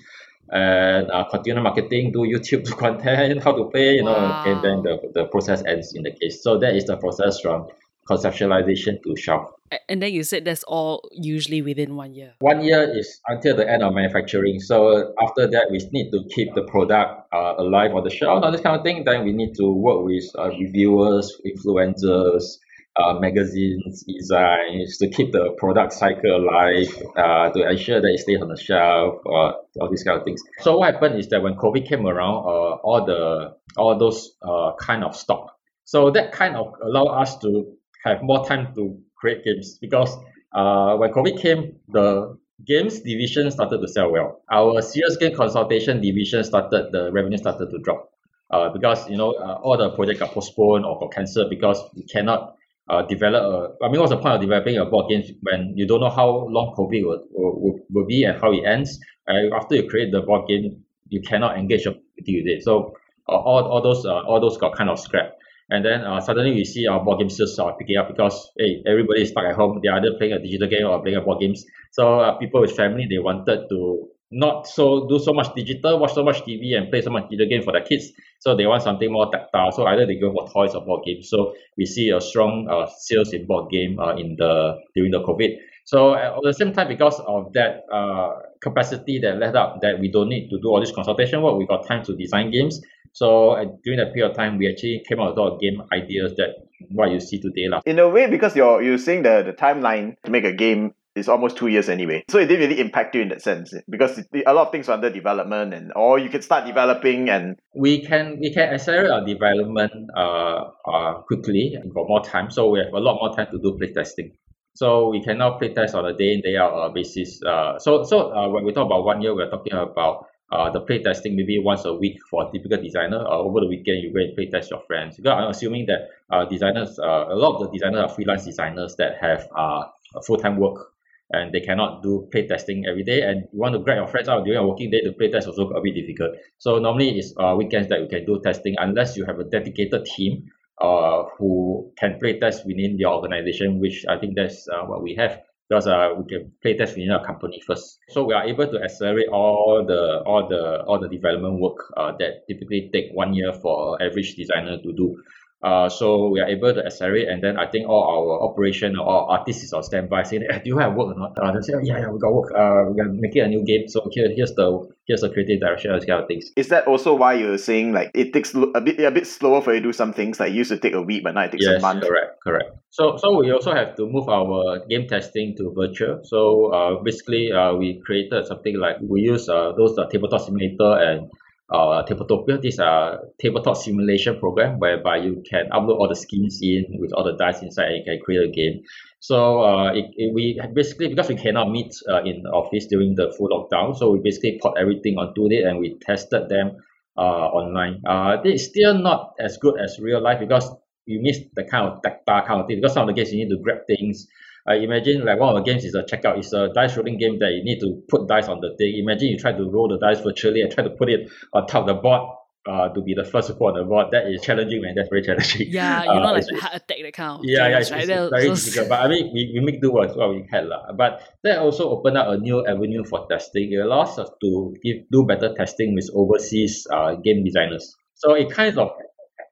[0.50, 4.82] and uh, continue marketing, do YouTube do content, how to play, you know, and then
[4.82, 6.42] the, the process ends in the case.
[6.42, 7.66] So that is the process from
[8.08, 9.50] conceptualization to shelf.
[9.88, 12.34] And then you said that's all usually within one year.
[12.40, 14.60] One year is until the end of manufacturing.
[14.60, 18.52] So after that, we need to keep the product uh, alive on the shelf, all
[18.52, 19.04] this kind of thing.
[19.04, 22.58] Then we need to work with uh, reviewers, influencers,
[22.98, 28.40] uh, magazines, designs to keep the product cycle alive, uh, to ensure that it stays
[28.40, 30.42] on the shelf, uh, all these kind of things.
[30.60, 34.72] So what happened is that when COVID came around, uh, all the all those uh,
[34.80, 35.52] kind of stopped.
[35.84, 40.16] So that kind of allow us to have more time to create games because
[40.52, 44.42] uh, when COVID came, the games division started to sell well.
[44.50, 48.10] Our serious game consultation division started, the revenue started to drop.
[48.48, 52.04] Uh, because you know uh, all the project got postponed or got cancelled because we
[52.04, 52.54] cannot
[52.88, 55.84] uh, develop a, I mean what's the point of developing a board game when you
[55.84, 59.74] don't know how long COVID will, will, will be and how it ends uh, after
[59.74, 62.94] you create the board game you cannot engage with it so
[63.28, 65.35] uh, all, all those uh, all those got kind of scrapped
[65.70, 68.82] and then uh, suddenly we see our board game sales are picking up because hey
[68.86, 71.40] everybody is stuck at home they're either playing a digital game or playing a board
[71.40, 75.98] games so uh, people with family they wanted to not so do so much digital,
[75.98, 78.12] watch so much TV and play so much digital game for their kids.
[78.40, 79.72] So they want something more tactile.
[79.72, 81.28] So either they go for toys or board games.
[81.30, 85.22] So we see a strong uh, sales in board game uh, in the during the
[85.22, 85.56] COVID.
[85.84, 90.10] So at the same time, because of that uh, capacity that led up that we
[90.10, 92.80] don't need to do all this consultation work, we got time to design games.
[93.16, 95.80] So during that period of time, we actually came out with a lot of game
[95.90, 97.66] ideas that what you see today.
[97.66, 97.80] Lah.
[97.86, 101.26] In a way, because you're you're saying the, the timeline to make a game is
[101.26, 102.22] almost two years anyway.
[102.28, 104.92] So it didn't really impact you in that sense because a lot of things are
[104.92, 109.24] under development and or you can start developing and we can we can accelerate our
[109.24, 112.50] development uh, uh quickly and got more time.
[112.50, 114.36] So we have a lot more time to do playtesting.
[114.74, 117.40] So we can now playtest on a day in day out uh, basis.
[117.42, 120.80] Uh, so so uh, when we talk about one year, we're talking about uh, the
[120.80, 123.18] playtesting maybe once a week for a typical designer.
[123.18, 125.16] Uh, over the weekend, you go and playtest your friends.
[125.16, 128.96] Because I'm assuming that uh, designers, uh, a lot of the designers are freelance designers
[128.96, 129.84] that have uh,
[130.24, 130.92] full time work
[131.30, 134.28] and they cannot do play testing every day and you want to grab your friends
[134.28, 137.34] out during a working day to play test also a bit difficult so normally it's
[137.38, 140.44] uh, weekends that you can do testing unless you have a dedicated team
[140.80, 145.14] uh, who can play test within your organization which I think that's uh, what we
[145.16, 147.98] have because uh, we can play test within our company first.
[148.10, 152.12] So we are able to accelerate all the all the all the development work uh,
[152.18, 155.22] that typically take one year for average designer to do
[155.66, 159.28] uh, so we are able to accelerate and then I think all our operation or
[159.32, 161.36] artists is on standby saying eh, do you have work or not?
[161.36, 162.52] Uh, they say, oh, yeah, yeah, we got work.
[162.54, 163.88] Uh, we're making a new game.
[163.88, 166.52] So here, here's the here's the creative direction, those kind of things.
[166.54, 169.74] Is that also why you're saying like it takes a bit a bit slower for
[169.74, 171.64] you to do some things like used to take a week, but now it takes
[171.64, 172.04] yes, a month?
[172.04, 172.70] correct, correct.
[172.90, 176.20] So so we also have to move our game testing to virtual.
[176.22, 180.94] So uh, basically uh, we created something like we use uh, those uh, tabletop simulator
[180.94, 181.28] and
[181.70, 182.60] uh, Tabletopia.
[182.60, 187.24] This a tabletop simulation program whereby you can upload all the skins in with all
[187.24, 188.82] the dice inside and you can create a game.
[189.20, 193.34] So uh, it, it, we basically because we cannot meet uh, in office during the
[193.36, 196.76] full lockdown, so we basically put everything onto it and we tested them
[197.16, 198.02] uh, online.
[198.06, 200.70] Uh, it's still not as good as real life because
[201.06, 203.44] you miss the kind of tactile kind of thing because some of the games you
[203.44, 204.26] need to grab things
[204.68, 206.38] I imagine like one of the games is a checkout.
[206.38, 208.98] It's a dice rolling game that you need to put dice on the thing.
[208.98, 211.82] Imagine you try to roll the dice virtually and try to put it on top
[211.82, 214.08] of the board uh, to be the first to put on the board.
[214.10, 214.94] That is challenging, man.
[214.96, 215.68] That's very challenging.
[215.70, 217.80] Yeah, you uh, know, like heart attack that kind of Yeah, yeah, right?
[217.82, 218.88] it's, it's very difficult.
[218.92, 220.68] But I mean, we, we make do what, what we can.
[220.68, 220.92] La.
[220.92, 223.72] But that also opened up a new avenue for testing.
[223.72, 227.94] It allows us to give do better testing with overseas uh, game designers.
[228.14, 228.90] So it kind of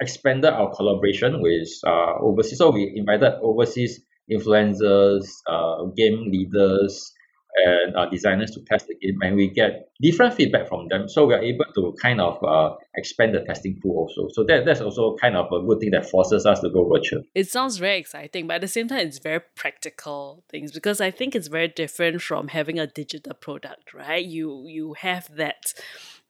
[0.00, 2.58] expanded our collaboration with uh, overseas.
[2.58, 4.00] So we invited overseas
[4.30, 7.12] influencers, uh, game leaders,
[7.56, 11.08] and uh, designers to test the game, and we get different feedback from them.
[11.08, 14.28] So we are able to kind of uh, expand the testing pool also.
[14.32, 17.22] So that that's also kind of a good thing that forces us to go virtual.
[17.34, 21.10] It sounds very exciting, but at the same time, it's very practical things because I
[21.10, 24.24] think it's very different from having a digital product, right?
[24.24, 25.74] You you have that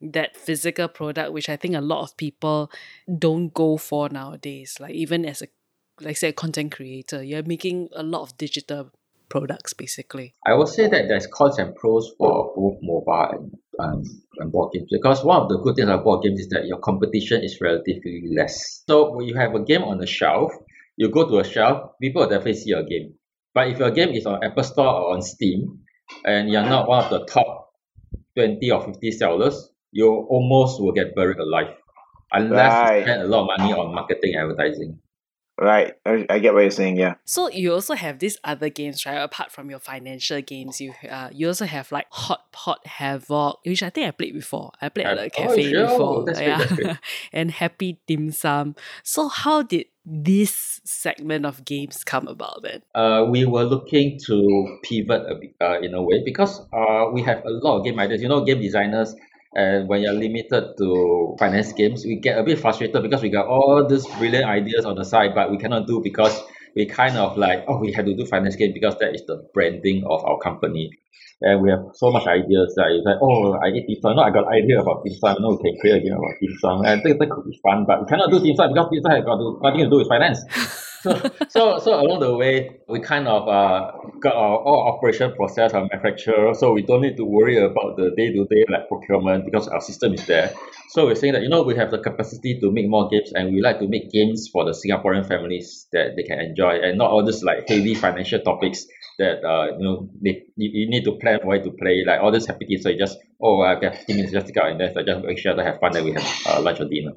[0.00, 2.70] that physical product which i think a lot of people
[3.18, 5.46] don't go for nowadays like even as a
[6.00, 8.90] like say a content creator you're making a lot of digital
[9.28, 14.02] products basically I would say that there's cons and pros for both mobile and, um,
[14.38, 16.78] and board games because one of the good things about board games is that your
[16.78, 18.82] competition is relatively less.
[18.86, 20.52] So when you have a game on the shelf,
[20.96, 23.14] you go to a shelf, people will definitely see your game.
[23.54, 25.80] But if your game is on Apple Store or on Steam,
[26.24, 27.72] and you're not one of the top
[28.36, 31.74] 20 or 50 sellers, you almost will get buried alive
[32.32, 32.96] unless Right.
[32.98, 34.98] you spend a lot of money on marketing advertising.
[35.60, 35.94] Right.
[36.04, 37.14] I, I get what you're saying, yeah.
[37.24, 39.18] So you also have these other games, right?
[39.22, 43.82] Apart from your financial games, you uh, you also have like Hot Pot Havoc, which
[43.82, 44.72] I think I played before.
[44.82, 45.86] I played at a Oh, cafe sure.
[45.86, 46.96] before, That's great, that's great.
[47.32, 48.74] and Happy Dim Sum.
[49.04, 52.82] So how did this segment of games come about then?
[52.94, 57.22] uh, we were looking to pivot a bit, uh, in a way because uh, we
[57.22, 58.20] have a lot of game ideas.
[58.20, 59.14] You know, game designers,
[59.54, 63.46] and when you're limited to finance games, we get a bit frustrated because we got
[63.46, 66.42] all these brilliant ideas on the side, but we cannot do because
[66.74, 69.48] we kind of like, oh, we have to do finance game because that is the
[69.54, 70.90] branding of our company.
[71.40, 74.16] And we have so much ideas that it's like, oh, I eat dim sum.
[74.16, 75.36] No, I got idea about dim sum.
[75.40, 76.80] No, we can create a game about dim sum.
[76.80, 79.02] And I think that could be fun, but we cannot do dim sum because dim
[79.02, 80.40] sum has got to, nothing to do with finance.
[81.04, 81.12] So
[81.48, 85.82] so so along the way, we kind of uh, got our all operation process, our
[85.82, 89.68] manufacturer, so we don't need to worry about the day to day like procurement because
[89.68, 90.52] our system is there.
[90.88, 93.52] So we're saying that you know we have the capacity to make more games, and
[93.52, 97.10] we like to make games for the Singaporean families that they can enjoy, and not
[97.10, 98.86] all this like heavy financial topics
[99.18, 102.32] that uh you know they you, you need to plan where to play like all
[102.32, 104.80] this happy things so you just oh I get 15 minutes just to go and
[104.80, 107.12] then so just make sure to have fun that we have uh, lunch or dinner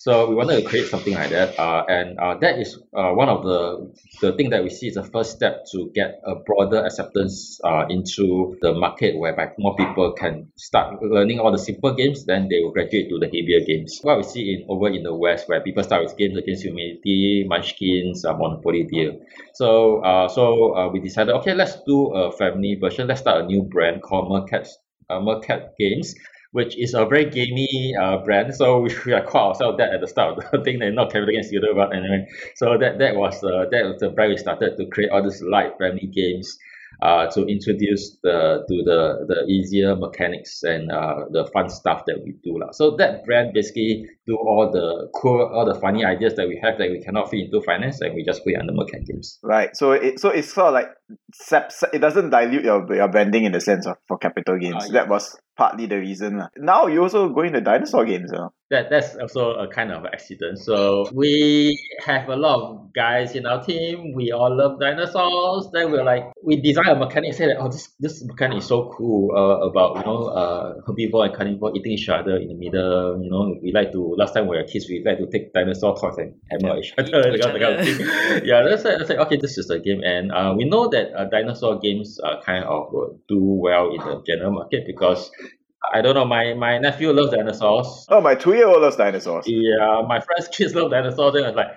[0.00, 3.28] so we wanted to create something like that uh, and uh, that is uh, one
[3.28, 6.82] of the the thing that we see is the first step to get a broader
[6.82, 12.24] acceptance uh, into the market whereby more people can start learning all the simple games
[12.24, 13.98] then they will graduate to the heavier games.
[14.00, 17.44] What we see in over in the west where people start with games against humanity
[17.46, 19.20] munchkins uh, monopoly deal.
[19.52, 23.06] So uh, so uh, we decided okay let's do a family version.
[23.08, 24.66] Let's start a new brand called Mercat
[25.10, 26.14] uh, Mercat Games
[26.52, 28.54] which is a very gamey uh, brand.
[28.54, 30.78] So we, we called ourselves that at the start of the thing.
[30.78, 32.26] They're not Capital Gains Studio, but anyway.
[32.56, 35.42] So that that was uh, that was the brand we started to create all these
[35.42, 36.58] light family games
[37.02, 42.20] uh, to introduce the to the the easier mechanics and uh, the fun stuff that
[42.24, 42.70] we do lah.
[42.72, 46.78] So that brand basically do all the cool, all the funny ideas that we have
[46.78, 49.38] that we cannot fit into finance, and we just put it under Mercat Games.
[49.42, 49.74] Right.
[49.76, 50.88] So it so it's sort of like
[51.92, 54.84] it doesn't dilute your your branding in the sense of for Capital Gains.
[54.88, 56.40] Ah, That was partly the reason.
[56.40, 56.48] lah.
[56.56, 58.48] Now you also going to dinosaur games, huh?
[58.72, 60.56] That that's also a kind of accident.
[60.62, 64.14] So we have a lot of guys in our team.
[64.14, 65.68] We all love dinosaurs.
[65.74, 67.34] Then we're like, we design a mechanic.
[67.34, 69.34] Say that oh, this this mechanic is so cool.
[69.34, 73.18] Uh, about you know, uh, herbivore and carnivore eating each other in the middle.
[73.20, 74.86] You know, we like to last time we were kids.
[74.88, 77.34] We like to take dinosaur toys and hammer each other.
[77.34, 78.46] Each that kind of other.
[78.46, 81.10] yeah, that's like, that's like okay, this is the game, and uh, we know that
[81.10, 85.28] uh, dinosaur games uh, kind of uh, do well in the general market because.
[85.92, 86.24] I don't know.
[86.24, 88.06] My, my nephew loves dinosaurs.
[88.08, 89.46] Oh, my two-year-old loves dinosaurs.
[89.48, 91.34] Yeah, my friends' kids love dinosaurs.
[91.34, 91.68] Then I was like,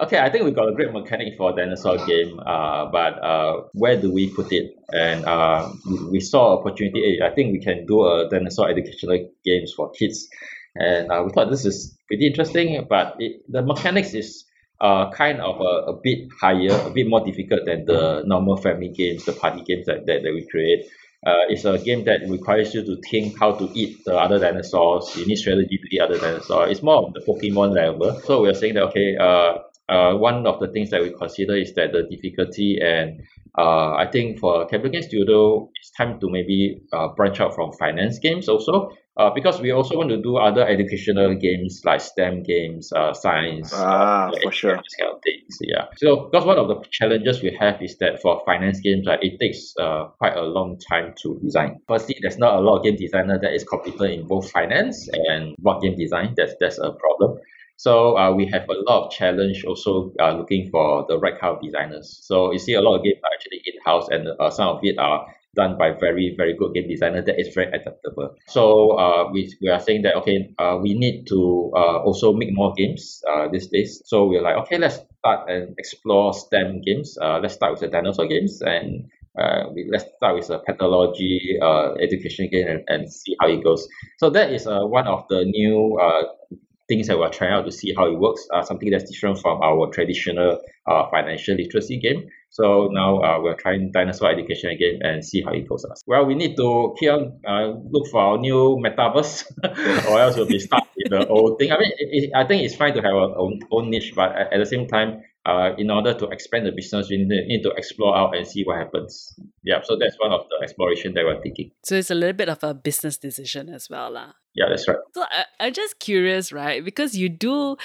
[0.00, 2.40] okay, I think we've got a great mechanic for a dinosaur game.
[2.40, 4.74] Uh, but uh, where do we put it?
[4.92, 7.18] And uh, we, we saw opportunity.
[7.20, 10.28] eh, I think we can do a dinosaur educational games for kids.
[10.74, 12.86] And uh, we thought this is pretty interesting.
[12.88, 14.44] But it, the mechanics is
[14.80, 18.88] uh, kind of a, a bit higher, a bit more difficult than the normal family
[18.88, 20.86] games, the party games that, that, that we create.
[21.26, 25.14] Uh, it's a game that requires you to think how to eat the other dinosaurs.
[25.16, 26.70] You need strategy to eat other dinosaurs.
[26.70, 28.20] It's more of the Pokemon level.
[28.24, 29.58] So we're saying that okay, uh,
[29.88, 33.22] uh, one of the things that we consider is that the difficulty and
[33.58, 38.18] uh, I think for Capital Studio, it's time to maybe uh, branch out from finance
[38.18, 38.92] games also.
[39.16, 43.72] Uh, because we also want to do other educational games like STEM games, uh, science,
[43.74, 44.74] Ah, uh, for sure.
[44.76, 45.56] kind of things.
[45.62, 45.86] Yeah.
[45.96, 49.38] So because one of the challenges we have is that for finance games, like, it
[49.40, 51.80] takes uh, quite a long time to design.
[51.88, 55.56] Firstly, there's not a lot of game designer that is competent in both finance and
[55.58, 56.34] board game design.
[56.36, 57.38] That's that's a problem.
[57.78, 61.56] So uh, we have a lot of challenge also uh, looking for the right kind
[61.56, 62.18] of designers.
[62.22, 64.98] So you see a lot of games are actually in-house and uh, some of it
[64.98, 65.26] are
[65.56, 68.36] done by very, very good game designer that is very adaptable.
[68.46, 72.50] So uh, we, we are saying that, okay, uh, we need to uh, also make
[72.52, 74.02] more games uh, these days.
[74.04, 77.16] So we're like, okay, let's start and explore STEM games.
[77.20, 81.58] Uh, let's start with the dinosaur games and uh, we, let's start with a pathology
[81.60, 83.86] uh, education game and, and see how it goes.
[84.18, 86.56] So that is uh, one of the new uh,
[86.88, 88.46] things that we're trying out to see how it works.
[88.52, 92.28] Uh, something that's different from our traditional uh, financial literacy game.
[92.56, 95.84] So now uh, we're trying dinosaur education again and see how it goes.
[95.84, 96.02] Us.
[96.06, 99.44] Well, we need to keep on uh, look for our new metaverse,
[100.08, 101.70] or else we'll be stuck in the old thing.
[101.70, 104.34] I mean, it, it, I think it's fine to have our own, own niche, but
[104.34, 107.46] at, at the same time, uh, in order to expand the business, we need to,
[107.46, 109.38] need to explore out and see what happens.
[109.62, 111.72] Yeah, so that's one of the exploration that we're thinking.
[111.84, 114.32] So it's a little bit of a business decision as well, lah.
[114.54, 114.96] Yeah, that's right.
[115.14, 116.82] So I, I'm just curious, right?
[116.82, 117.76] Because you do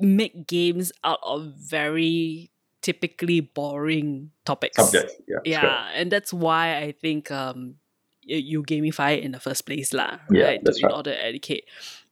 [0.00, 2.50] make games out of very
[2.82, 4.76] typically boring topics.
[4.76, 5.16] Subjects.
[5.28, 5.38] Yeah.
[5.44, 7.76] Yeah, and that's why I think um
[8.22, 10.18] you gamify it in the first place, lah.
[10.30, 10.60] Yeah, right?
[10.62, 10.94] that's in right.
[10.94, 11.64] order to educate.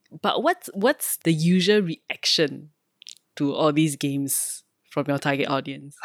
[0.09, 2.71] But what's what's the usual reaction
[3.37, 5.95] to all these games from your target audience?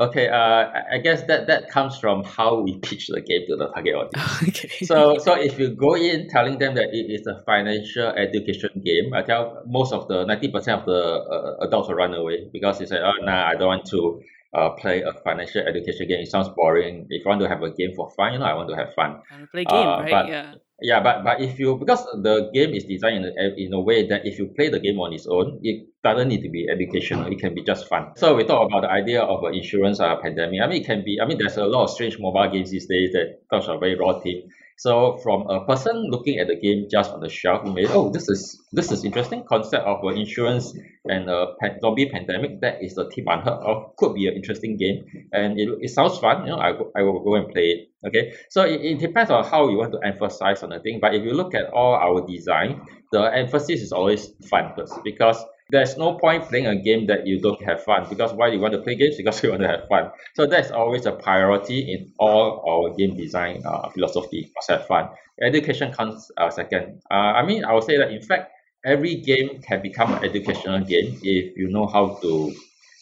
[0.00, 0.28] Okay.
[0.28, 3.94] Uh, I- guess that that comes from how we pitch the game to the target
[3.94, 4.42] audience.
[4.48, 4.84] okay.
[4.84, 9.12] so so if you go in telling them that it is a financial education game,
[9.14, 12.78] I tell most of the ninety percent of the uh, adults will run away because
[12.78, 14.20] they say, "Oh, nah, I don't want to
[14.54, 16.20] uh, play a financial education game.
[16.20, 17.06] It sounds boring.
[17.10, 18.94] If you want to have a game for fun, you know, I want to have
[18.94, 20.10] fun." I wanna play game, Uh, right?
[20.10, 20.54] but- yeah.
[20.80, 24.08] Yeah, but but if you because the game is designed in a, in a way
[24.08, 27.30] that if you play the game on its own, it doesn't need to be educational.
[27.30, 28.12] It can be just fun.
[28.16, 30.60] So we talk about the idea of an insurance uh, pandemic.
[30.60, 31.20] I mean, it can be.
[31.22, 33.94] I mean, there's a lot of strange mobile games these days that touch a very
[33.96, 34.42] raw theme.
[34.82, 38.10] So from a person looking at the game just on the shelf, you may oh
[38.10, 40.74] this is this is interesting concept of an insurance
[41.04, 42.60] and a pan- zombie pandemic.
[42.62, 43.94] That is a tip unheard of.
[43.96, 46.46] Could be an interesting game, and it, it sounds fun.
[46.46, 47.90] You know, I, I will go and play it.
[48.04, 50.98] Okay, so it, it depends on how you want to emphasize on the thing.
[51.00, 55.38] But if you look at all our design, the emphasis is always fun first because
[55.72, 58.74] there's no point playing a game that you don't have fun because why you want
[58.74, 59.16] to play games?
[59.22, 60.10] Because you want to have fun.
[60.36, 65.08] So that's always a priority in all our game design uh, philosophy must have fun.
[65.42, 67.00] Education comes uh, second.
[67.10, 68.52] Uh, i mean i would say that in fact
[68.84, 72.54] every game can become an educational game if you know how to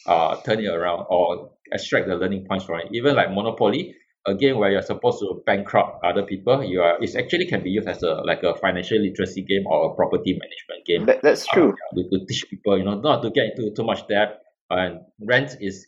[0.06, 2.88] uh, turn it around or extract the learning points from it.
[2.92, 3.94] Even like monopoly
[4.26, 7.70] a game where you're supposed to bankrupt other people you are it actually can be
[7.70, 11.46] used as a like a financial literacy game or a property management game That, that's
[11.46, 11.70] true.
[11.70, 15.00] uh, to, to teach people you know not to get into too much debt and
[15.20, 15.86] rent is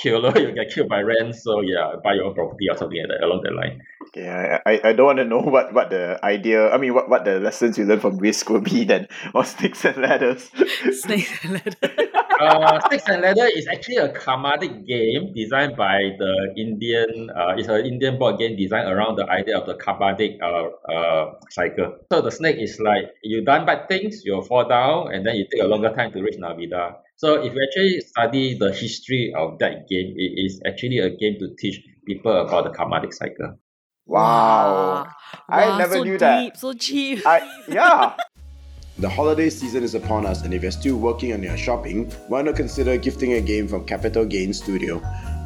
[0.00, 3.08] killer you get killed by rent so yeah buy your own property or something like
[3.18, 3.80] that along that line
[4.14, 7.08] Yeah, I, I- I don't want to know what, what the idea, I mean, what,
[7.08, 10.50] what the lessons you learn from Risk will be then, or Sticks and Ladders.
[10.98, 12.09] snakes and ladder.
[12.40, 17.28] Uh, Sticks and Ladder is actually a Carmatic game designed by the Indian.
[17.36, 21.34] Uh, it's an Indian board game designed around the idea of the Carmatic uh, uh,
[21.50, 21.96] cycle.
[22.10, 25.46] So the snake is like you done bad things, you'll fall down, and then you
[25.52, 26.96] take a longer time to reach Nirvana.
[27.16, 31.36] So if you actually study the history of that game, it is actually a game
[31.40, 33.58] to teach people about the Carmatic cycle.
[34.06, 35.06] Wow.
[35.48, 36.58] I never so knew deep, that.
[36.58, 37.26] So cheap.
[37.26, 38.16] I, yeah.
[39.00, 42.42] The holiday season is upon us, and if you're still working on your shopping, why
[42.42, 45.02] not consider gifting a game from Capital Gains Studio?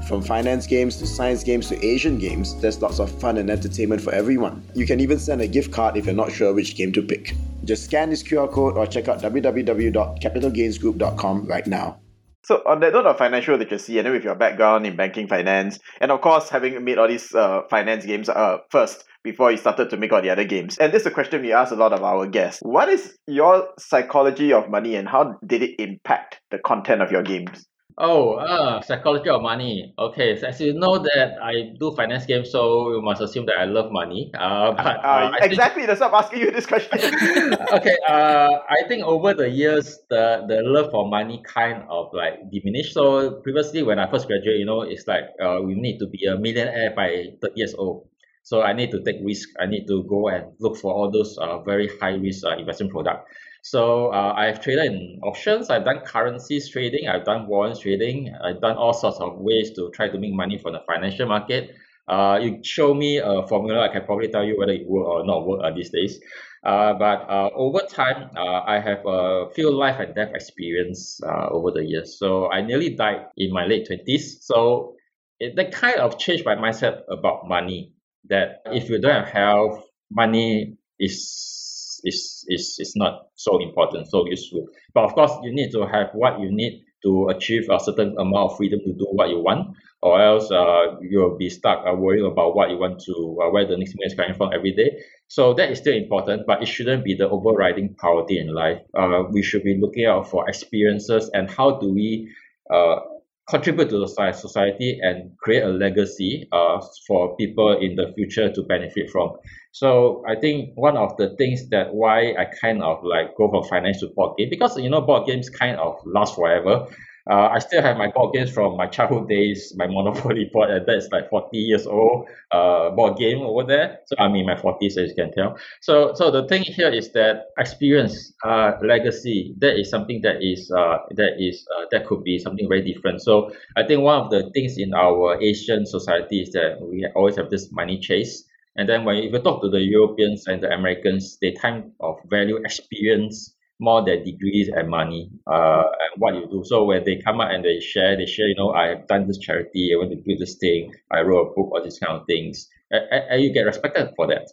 [0.09, 4.03] From finance games to science games to Asian games, there's lots of fun and entertainment
[4.03, 4.65] for everyone.
[4.75, 7.37] You can even send a gift card if you're not sure which game to pick.
[7.63, 12.01] Just scan this QR code or check out www.capitalgainsgroup.com right now.
[12.43, 15.79] So on that note of financial literacy, and then with your background in banking finance,
[16.01, 19.91] and of course having made all these uh, finance games uh, first before you started
[19.91, 21.93] to make all the other games, and this is a question we ask a lot
[21.93, 22.61] of our guests.
[22.63, 27.23] What is your psychology of money, and how did it impact the content of your
[27.23, 27.67] games?
[27.97, 29.95] Oh, uh, psychology of money.
[29.97, 33.55] Okay, so as you know that I do finance games, so you must assume that
[33.57, 34.33] I love money.
[34.35, 36.99] Uh, but uh, Uh, I think- exactly, that's why I'm asking you this question.
[37.73, 42.51] okay, uh, I think over the years, the the love for money kind of like
[42.51, 42.95] diminished.
[42.95, 46.27] So previously, when I first graduated, you know, it's like uh, we need to be
[46.27, 48.09] a millionaire by 30 years old.
[48.45, 49.49] So I need to take risk.
[49.59, 52.93] I need to go and look for all those uh, very high risk uh, investment
[52.93, 53.27] product.
[53.63, 55.71] So uh, I've traded in options.
[55.71, 57.09] I've done currencies trading.
[57.09, 58.35] I've done warrants trading.
[58.45, 61.75] I've done all sorts of ways to try to make money from the financial market.
[62.07, 65.25] Uh, you show me a formula, I can probably tell you whether it work or
[65.25, 66.21] not work uh, these days.
[66.63, 71.49] Uh, but uh, over time, uh, I have a few life and death experience uh,
[71.49, 72.19] over the years.
[72.19, 74.45] So I nearly died in my late twenties.
[74.45, 74.97] So
[75.41, 77.94] it, that kind of changed my mindset about money.
[78.29, 84.27] That if you don't have health, money is is is is not so important, so
[84.27, 84.69] useful.
[84.93, 88.53] But of course, you need to have what you need to achieve a certain amount
[88.53, 92.25] of freedom to do what you want, or else uh, you'll be stuck uh, worrying
[92.25, 95.03] about what you want to, uh, where the next meal is coming from every day.
[95.29, 98.81] So that is still important, but it shouldn't be the overriding priority in life.
[98.95, 102.33] Uh, we should be looking out for experiences and how do we
[102.71, 103.01] uh,
[103.49, 108.53] contribute to the soci- society and create a legacy uh, for people in the future
[108.53, 109.33] to benefit from.
[109.73, 113.65] So I think one of the things that why I kind of like go for
[113.69, 116.87] finance to board game because you know board games kind of last forever.
[117.31, 120.85] Uh, I still have my board games from my childhood days, my Monopoly board, and
[120.87, 124.01] that's like 40 years old uh, board game over there.
[124.07, 125.57] So I'm in my 40s, as you can tell.
[125.81, 130.71] So, so the thing here is that experience, uh, legacy, that is something that is,
[130.71, 133.23] uh, that is, uh, that could be something very different.
[133.23, 137.37] So I think one of the things in our Asian society is that we always
[137.37, 138.45] have this money chase.
[138.77, 142.17] And then when if you talk to the Europeans and the Americans, they kind of
[142.27, 146.63] value experience more than degrees and money uh, and what you do.
[146.65, 149.27] So when they come out and they share, they share, you know, I have done
[149.27, 152.19] this charity, I want to do this thing, I wrote a book, all these kind
[152.21, 152.69] of things.
[152.91, 154.47] And- and you get respected for that.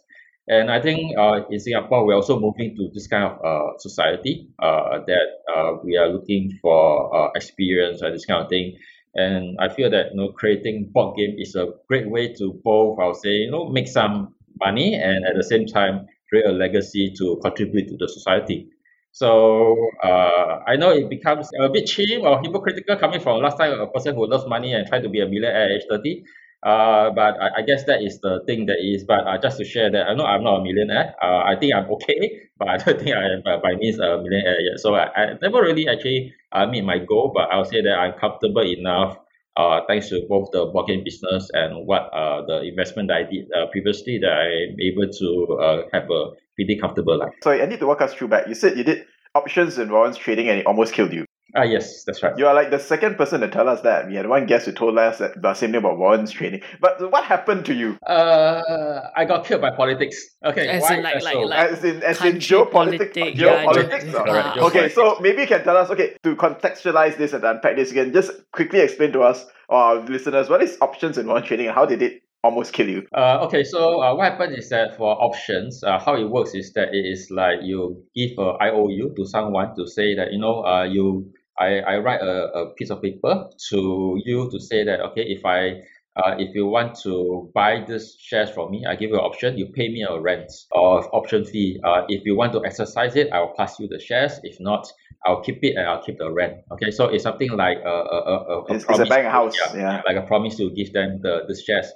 [0.48, 4.48] And I think uh, in Singapore, we're also moving to this kind of uh, society
[4.58, 8.76] uh, that uh, we are looking for uh, experience and this kind of thing.
[9.14, 12.98] And I feel that you know creating board game is a great way to both
[12.98, 17.12] I'll say you know make some money and at the same time create a legacy
[17.18, 18.68] to contribute to the society.
[19.12, 23.78] So uh, I know it becomes a bit cheap or hypocritical coming from last time
[23.78, 26.24] a person who loves money and try to be a millionaire at age 30.
[26.62, 29.04] Uh, but I, I guess that is the thing that is.
[29.04, 31.14] But uh, just to share that, I know I'm not a millionaire.
[31.20, 34.16] Uh, I think I'm okay, but I don't think I am uh, by means a
[34.22, 34.78] millionaire yet.
[34.78, 38.18] So I, I never really actually uh, meet my goal, but I'll say that I'm
[38.18, 39.18] comfortable enough.
[39.54, 43.52] Uh, thanks to both the game business and what uh, the investment that I did
[43.52, 47.32] uh, previously, that I'm able to uh, have a pretty comfortable life.
[47.42, 48.46] Sorry, I need to walk us through back.
[48.48, 51.24] You said you did options and warrants trading and it almost killed you.
[51.54, 52.32] Ah, yes, that's right.
[52.38, 54.06] You are like the second person to tell us that.
[54.08, 56.62] We had one guest who told us that the same thing about warrants trading.
[56.80, 57.98] But what happened to you?
[58.06, 60.16] Uh, I got killed by politics.
[60.46, 61.40] Okay, As why in like- is like- so?
[61.40, 62.70] like- As in, as in geopolitics.
[62.72, 64.12] politic, yeah, geopolitics.
[64.12, 64.18] yeah.
[64.18, 64.24] ah.
[64.24, 67.90] Correct, Okay, so maybe you can tell us, okay, to contextualize this and unpack this
[67.90, 71.74] again, just quickly explain to us, our listeners, what is options and warrant trading and
[71.74, 73.06] how did it almost kill you?
[73.16, 76.72] Uh, okay, so uh, what happens is that for options, uh, how it works is
[76.74, 80.64] that it is like you give a IOU to someone to say that you know
[80.64, 85.00] uh, you I, I write a, a piece of paper to you to say that
[85.00, 85.82] okay if I
[86.16, 89.56] uh, if you want to buy this shares from me, I give you an option.
[89.56, 91.80] You pay me a rent or option fee.
[91.82, 94.38] Uh, if you want to exercise it, I'll pass you the shares.
[94.42, 94.86] If not,
[95.24, 96.58] I'll keep it and I'll keep the rent.
[96.72, 99.54] Okay, so it's something like a a, a, a It's, it's a promise bank house.
[99.56, 100.02] yeah, Yeah.
[100.06, 101.90] like a promise to give them the, the shares.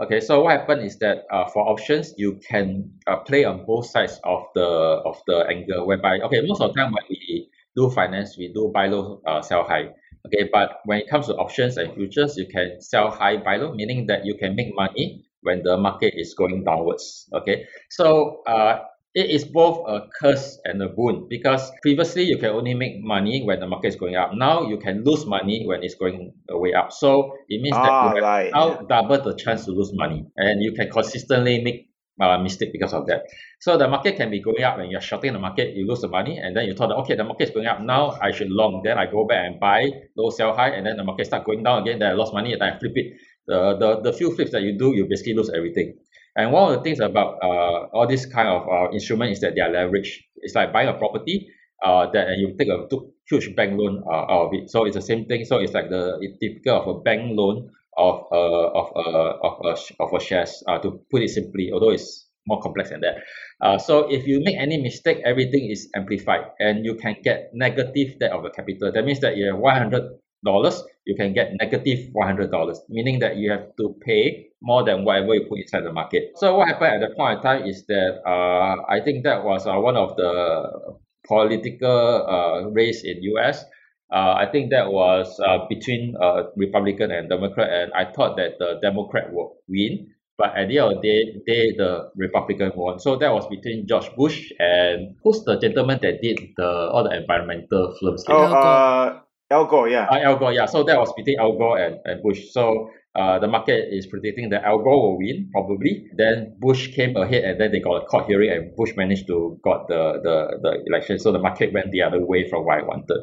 [0.00, 3.84] Okay, so what happened is that uh, for options, you can uh, play on both
[3.84, 5.86] sides of the of the angle.
[5.86, 9.42] Whereby, okay, most of the time when we do finance, we do buy low, uh,
[9.42, 9.90] sell high.
[10.26, 13.74] Okay, but when it comes to options and futures, you can sell high, buy low,
[13.74, 17.28] meaning that you can make money when the market is going downwards.
[17.34, 18.80] Okay, so uh,
[19.14, 23.42] it is both a curse and a boon because previously you can only make money
[23.44, 24.32] when the market is going up.
[24.34, 26.92] Now you can lose money when it's going way up.
[26.92, 28.54] So it means that Ah, you have right.
[28.54, 31.88] now double the chance to lose money and you can consistently make
[32.20, 33.22] uh, mistake because of that.
[33.60, 36.08] So the market can be going up and you're shorting the market, you lose the
[36.08, 38.82] money, and then you thought, okay, the market is going up now, I should long.
[38.84, 41.62] Then I go back and buy low, sell high, and then the market start going
[41.62, 41.98] down again.
[41.98, 43.14] Then I lost money, and I flip it.
[43.46, 45.98] The the the few flips that you do, you basically lose everything.
[46.40, 49.52] And one of the things about uh, all this kind of uh, instrument is that
[49.54, 50.16] they are leveraged.
[50.36, 51.48] It's like buying a property.
[51.82, 52.84] Uh, that and you take a
[53.28, 54.70] huge bank loan uh, out of it.
[54.70, 55.44] So it's the same thing.
[55.44, 58.42] So it's like the it's typical of a bank loan of a
[58.80, 59.06] of a
[59.48, 59.72] of a
[60.04, 60.62] of a shares.
[60.68, 63.16] Uh, to put it simply, although it's more complex than that.
[63.64, 68.18] Uh, so if you make any mistake, everything is amplified, and you can get negative
[68.20, 68.92] debt of the capital.
[68.92, 70.04] That means that you have one hundred
[70.44, 74.84] dollars, you can get negative one hundred dollars, meaning that you have to pay more
[74.84, 76.32] than whatever you put inside the market.
[76.36, 79.66] So what happened at that point in time is that uh, I think that was
[79.66, 83.64] uh, one of the political uh, race in US.
[84.12, 88.58] Uh, I think that was uh, between uh, Republican and Democrat, and I thought that
[88.58, 90.08] the Democrat would win.
[90.36, 92.98] But at the end of the day, they, the Republican won.
[92.98, 97.14] So that was between George Bush and who's the gentleman that did the all the
[97.14, 98.24] environmental films?
[98.26, 98.64] Oh, Al Gore.
[98.64, 100.06] uh, Al Gore, yeah.
[100.10, 100.66] Uh, Al Gore, yeah.
[100.66, 102.50] So that was between Al Gore and, and Bush.
[102.52, 106.06] So uh, the market is predicting that Al Gore will win, probably.
[106.14, 109.58] Then Bush came ahead and then they got a court hearing and Bush managed to
[109.64, 111.18] got the, the, the election.
[111.18, 113.18] So the market went the other way from what I wanted.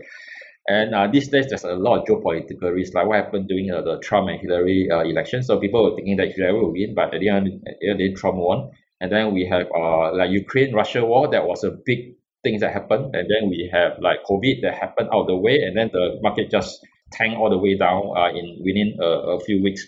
[0.67, 3.81] And uh, these days, there's a lot of geopolitical risk, like what happened during uh,
[3.81, 5.41] the Trump and Hillary uh, election.
[5.41, 8.71] So people were thinking that Hillary will win, but at the end, at Trump won.
[8.99, 12.73] And then we have uh, like Ukraine Russia war, that was a big thing that
[12.73, 13.15] happened.
[13.15, 16.19] And then we have like COVID that happened out of the way, and then the
[16.21, 19.85] market just tanked all the way down uh, in within a, a few weeks.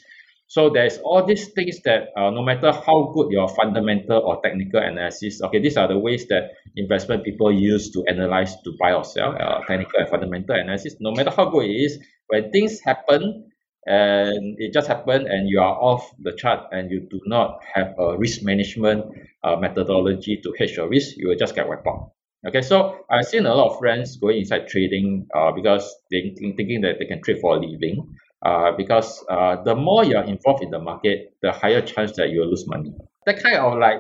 [0.48, 4.82] So there's all these things that uh, no matter how good your fundamental or technical
[4.82, 9.04] analysis, okay, these are the ways that investment people use to analyze to buy or
[9.04, 10.96] sell, uh, technical and fundamental analysis.
[11.00, 12.00] No matter how good it is,
[12.30, 13.52] when things happen
[13.86, 17.94] and it just happened and you are off the chart and you do not have
[18.00, 19.06] a risk management
[19.44, 22.12] uh, methodology to hedge your risk, you will just get wiped out.
[22.48, 26.56] Okay, so I've seen a lot of friends going inside trading uh, because they think-
[26.56, 28.16] thinking that they can trade for a living.
[28.42, 32.48] Uh, because uh, the more you're involved in the market, the higher chance that you'll
[32.48, 32.94] lose money.
[33.26, 34.00] That kind of like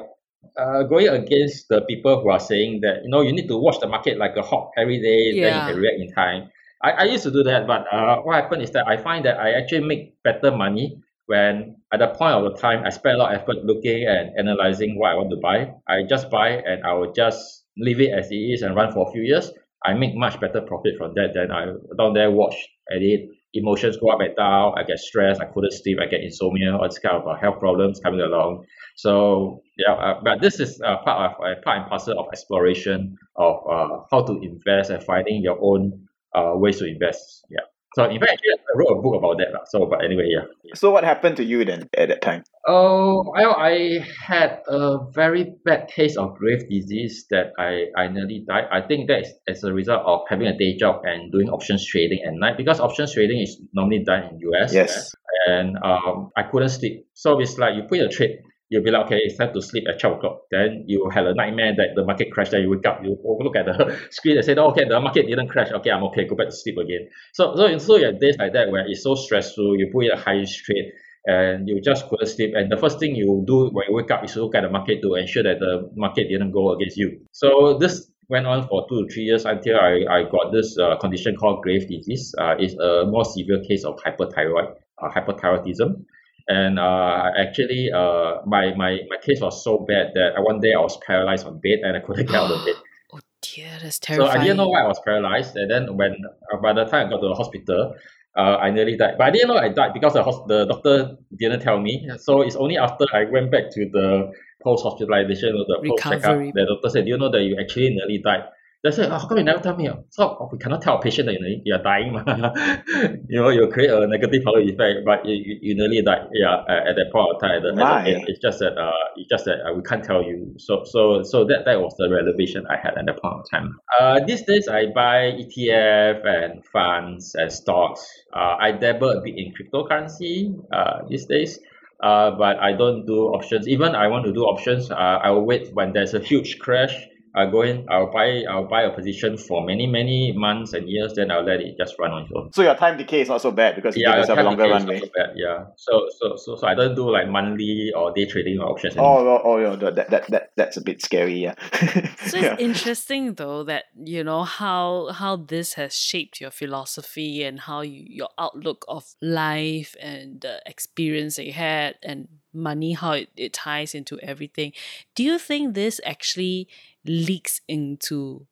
[0.57, 3.81] uh, going against the people who are saying that you know you need to watch
[3.81, 6.49] the market like a hawk every day, then you can react in time.
[6.81, 9.37] I, I used to do that, but uh, what happened is that I find that
[9.37, 13.19] I actually make better money when at the point of the time I spend a
[13.19, 15.73] lot of effort looking and analyzing what I want to buy.
[15.89, 19.07] I just buy and I will just leave it as it is and run for
[19.07, 19.51] a few years.
[19.86, 21.65] I make much better profit from that than I
[21.97, 22.55] down there watch
[22.91, 23.30] at it.
[23.53, 24.73] Emotions go up and down.
[24.77, 25.41] I get stressed.
[25.41, 25.97] I couldn't sleep.
[26.01, 26.75] I get insomnia.
[26.75, 28.65] All this kind of uh, health problems coming along.
[28.95, 33.17] So yeah, uh, but this is uh, part of uh, part and parcel of exploration
[33.38, 37.45] of uh, how to invest and finding your own uh, ways to invest.
[37.49, 37.65] Yeah.
[37.95, 39.67] So in fact, actually, I wrote a book about that.
[39.67, 40.45] So, but anyway, yeah.
[40.75, 42.43] So what happened to you then at that time?
[42.67, 48.45] Oh, well, I had a very bad case of Graves' disease that I, I nearly
[48.47, 48.65] died.
[48.71, 51.85] I think that is as a result of having a day job and doing options
[51.85, 54.73] trading at night because options trading is normally done in US.
[54.73, 55.11] Yes.
[55.47, 57.07] And um, I couldn't sleep.
[57.15, 58.39] So it's like you put a trade,
[58.70, 60.41] you'll be like, okay, it's time to sleep at 12 o'clock.
[60.51, 62.51] Then you had a nightmare that the market crashed.
[62.51, 65.28] Then you wake up, you look at the screen and say, oh, okay, the market
[65.28, 65.72] didn't crash.
[65.72, 66.26] Okay, I'm okay.
[66.26, 67.09] Go back to sleep again.
[67.34, 69.78] So, so, so you have days like that where it's so stressful.
[69.78, 70.93] You put in a high trade
[71.26, 72.53] and you just couldn't sleep.
[72.55, 74.70] And the first thing you do when you wake up is to look at the
[74.70, 77.22] market to ensure that the market didn't go against you.
[77.32, 80.95] So this went on for two to three years until I, I got this uh,
[80.97, 82.36] condition called Graves' disease.
[82.38, 86.05] Uh, it's a more severe case of hyperthyroid, uh, hyperthyroidism.
[86.49, 90.81] And uh, actually, uh, my, my, my case was so bad that one day I
[90.81, 92.75] was paralyzed on bed and I couldn't get out of bed.
[93.11, 94.31] Oh dear, that's terrifying.
[94.31, 94.37] So.
[94.37, 95.55] I didn't know why I was paralyzed.
[95.55, 96.15] And then when
[96.51, 97.95] uh, by the time I got to the hospital,
[98.37, 99.15] uh, I nearly died.
[99.17, 102.07] But I didn't know I died because the, hos- the doctor didn't tell me.
[102.19, 104.31] So it's only after I went back to the
[104.63, 107.95] post hospitalization or the post checkup, the doctor said, "Do you know that you actually
[107.95, 108.43] nearly died?"
[108.82, 111.01] They said, oh, "How come you never tell me?" So oh, we cannot tell a
[111.01, 112.13] patient that you know, you are dying.
[113.27, 116.30] you know, you create a negative halo effect, but you, you, you nearly died.
[116.32, 117.65] Yeah, uh, at that point of time.
[117.65, 120.55] At the, at it's just that uh, it's just that uh, we can't tell you.
[120.59, 123.80] So so so that that was the revelation I had at that point of time.
[123.99, 128.07] Uh, these days I buy ETF and funds and stocks.
[128.34, 130.55] Uh, I dabble a bit in cryptocurrency.
[130.71, 131.59] Uh, these days.
[132.01, 133.67] Uh, but I don't do options.
[133.67, 136.95] Even I want to do options, uh, I will wait when there's a huge crash.
[137.36, 141.13] I go in, I'll buy, I'll buy a position for many, many months and years.
[141.15, 142.51] Then I'll let it just run on its own.
[142.53, 144.63] So your time decay is not so bad because you Yeah, give yourself a longer
[144.63, 144.99] decay is runway.
[144.99, 145.65] so bad, Yeah.
[145.77, 148.95] So, so, so, so I don't do like monthly or day trading or options.
[148.97, 149.41] Oh, anymore.
[149.45, 151.55] oh, oh, yeah, that, that, that, that's a bit scary, yeah.
[152.27, 152.53] So yeah.
[152.53, 157.82] it's interesting though that you know how how this has shaped your philosophy and how
[157.82, 163.30] you, your outlook of life and the experience that you had and money how it,
[163.36, 164.73] it ties into everything.
[165.15, 166.67] Do you think this actually
[167.05, 168.45] leaks into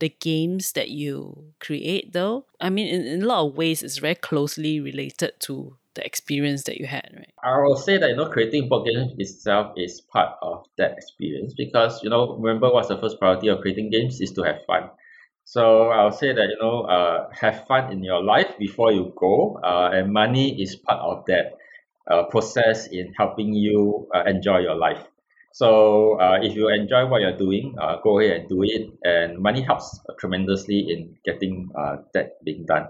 [0.00, 2.46] the games that you create though?
[2.60, 6.64] I mean in, in a lot of ways it's very closely related to the experience
[6.64, 7.32] that you had, right?
[7.44, 11.54] I will say that you know creating board games itself is part of that experience
[11.54, 14.90] because you know remember what's the first priority of creating games is to have fun.
[15.44, 19.60] So I'll say that you know uh, have fun in your life before you go,
[19.62, 21.58] uh, and money is part of that
[22.10, 25.02] uh, process in helping you uh, enjoy your life.
[25.52, 29.38] So uh, if you enjoy what you're doing, uh, go ahead and do it, and
[29.38, 32.88] money helps tremendously in getting uh, that being done.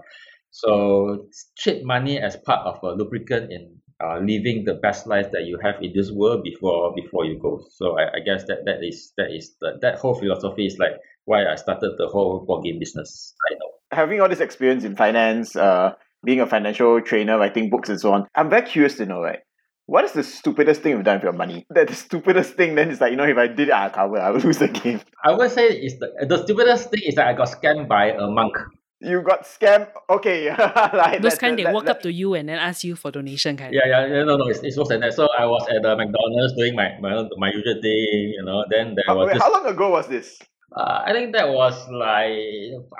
[0.51, 5.45] So treat money as part of a lubricant in uh, living the best life that
[5.45, 7.61] you have in this world before before you go.
[7.71, 10.93] So I, I guess that that is that is the, that whole philosophy is like
[11.25, 13.33] why I started the whole board game business.
[13.49, 13.71] I know.
[13.91, 15.93] Having all this experience in finance, uh,
[16.23, 19.39] being a financial trainer, writing books and so on, I'm very curious to know, right?
[19.85, 21.65] What is the stupidest thing you've done with your money?
[21.75, 24.17] That the stupidest thing then is like, you know, if I did it, I'll cover,
[24.19, 25.01] I will lose the game.
[25.23, 28.27] I would say is the the stupidest thing is that I got scammed by a
[28.27, 28.55] monk.
[29.01, 29.89] You got scammed.
[30.09, 30.47] Okay,
[30.95, 32.95] like Those that- kind they that- walk that- up to you and then ask you
[32.95, 33.73] for donation kind.
[33.73, 35.13] Yeah, yeah, yeah, no, no, it's, it's worse than that.
[35.13, 38.63] So I was at the McDonald's doing my my, my usual thing, you know.
[38.71, 40.39] Then there How, was wait, this how long ago was this?
[40.71, 42.39] Uh, I think that was like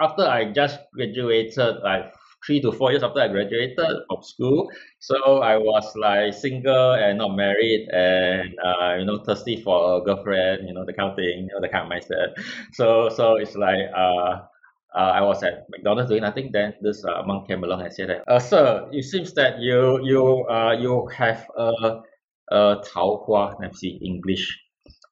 [0.02, 2.12] after I just graduated, like
[2.46, 3.78] three to four years after I graduated
[4.08, 4.70] from school.
[5.00, 10.04] So I was like single and not married, and uh, you know thirsty for a
[10.04, 12.34] girlfriend, you know the kind of thing, you know the kind of mindset.
[12.74, 14.42] So so it's like uh.
[14.96, 16.52] Uh, I was at McDonald's doing nothing.
[16.54, 20.00] Then this uh, monk came along and said that, uh, "Sir, it seems that you
[20.06, 22.04] you uh you have a
[22.52, 24.64] a 桃花, let's see English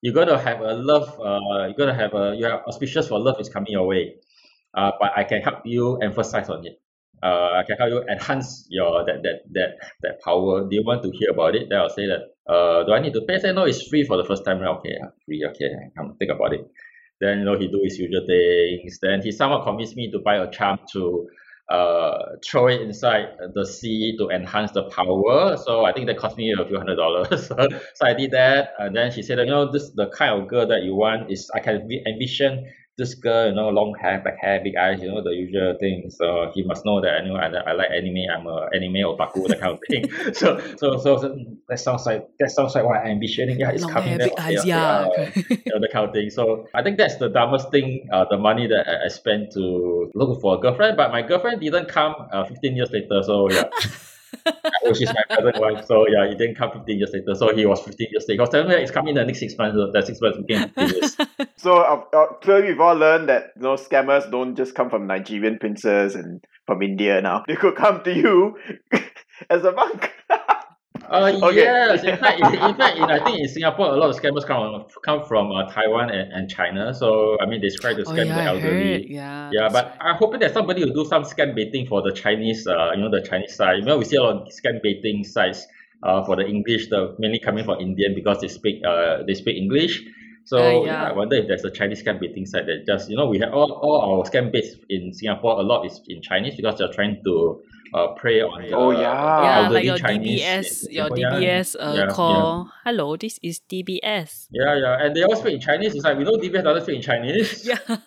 [0.02, 3.50] you're gonna have a love uh you're gonna have a you're auspicious for love is
[3.50, 4.16] coming your way
[4.74, 6.82] uh but i can help you emphasize on it
[7.24, 9.70] uh i can help you enhance your that that that
[10.02, 10.68] that power.
[10.70, 11.68] Do you want to hear about it?
[11.70, 13.40] Then i'll say that uh do i need to pay?
[13.40, 14.96] Say no it's free for the first time okay
[15.26, 16.62] free okay come think about it.
[17.20, 19.00] Then you know he do his usual things.
[19.02, 21.28] Then he somehow convinced me to buy a charm to
[21.70, 25.56] uh throw it inside the sea to enhance the power.
[25.58, 27.28] So i think that cost me a few hundred dollars.
[27.48, 27.56] So,
[27.96, 28.70] so i did that.
[28.80, 31.50] And then she said you know this the kind of girl that you want is
[31.56, 32.66] i can vi- envision
[32.98, 36.10] this girl you know long hair black hair big eyes you know the usual thing
[36.10, 39.48] so he must know that I know I, I like anime I'm a anime otaku
[39.48, 41.38] that kind of thing so so so, so
[41.68, 44.32] that sounds like that sounds like what I'm envisioning yeah it's Long coming hair, big
[44.34, 45.06] okay, eyes, yeah.
[45.36, 46.30] you know, that kind of thing.
[46.30, 50.12] So I think that's the dumbest thing, uh, the money that I, I spent to
[50.14, 50.98] look for a girlfriend.
[50.98, 53.22] But my girlfriend didn't come uh, 15 years later.
[53.24, 53.70] So yeah.
[54.84, 55.86] Which is my present wife.
[55.86, 57.36] So yeah, he didn't come 15 years later.
[57.36, 58.46] So he was 15 years later.
[58.46, 59.78] Telling me it's coming in the next six months.
[59.94, 61.18] That six months became 15 years.
[61.58, 65.08] So uh, uh, clearly, we've all learned that you know scammers don't just come from
[65.08, 67.44] Nigerian princes and from India now.
[67.48, 68.58] They could come to you
[69.50, 70.12] as a monk.
[71.12, 71.56] Uh, Okay.
[71.58, 74.86] Yes, in fact, in, fact, in, I think in Singapore, a lot of scammers come
[75.04, 76.94] come from uh, Taiwan and, and China.
[76.94, 79.12] So I mean, they try to Oh scam yeah, the elderly.
[79.12, 79.50] Yeah.
[79.52, 82.92] Yeah, but I'm hoping that somebody will do some scam baiting for the Chinese, uh,
[82.96, 83.80] you know, the Chinese side.
[83.80, 85.68] You know, we see a lot of scam baiting sites
[86.04, 89.58] uh, for the English, the mainly coming from Indian because they speak uh they speak
[89.58, 90.02] English.
[90.46, 91.04] So Uh, yeah.
[91.04, 93.54] I wonder if there's a Chinese scam baiting site that just you know we have
[93.54, 95.60] all, all our scam baits in Singapore.
[95.60, 97.62] A lot is in Chinese because they're trying to
[97.94, 99.02] uh, prey on the Oh, yeah.
[99.02, 102.08] yeah, elderly like your Chinese DBS, your DBS uh, yeah, yeah.
[102.12, 102.72] call.
[102.84, 104.48] Hello, this is DBS.
[104.52, 105.96] Yeah, yeah, and they all speak in Chinese.
[105.96, 107.66] It's like we know DBS doesn't speak in Chinese.
[107.72, 107.98] Yeah.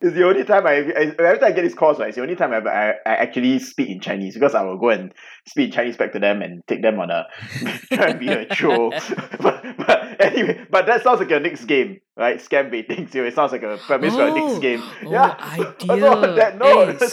[0.00, 2.22] It's the only time I, I every time I get these calls, right, it's the
[2.22, 5.14] only time I, I, I actually speak in Chinese because I will go and
[5.46, 7.26] speak Chinese back to them and take them on a
[7.92, 8.90] try and be a troll.
[9.40, 12.38] but, but anyway, but that sounds like your next game, right?
[12.38, 13.08] Scam baiting.
[13.08, 14.82] So it sounds like a premise for your next Oh, game.
[15.04, 15.36] oh, yeah.
[15.40, 15.74] idea.
[15.80, 17.06] So on that note, Hey,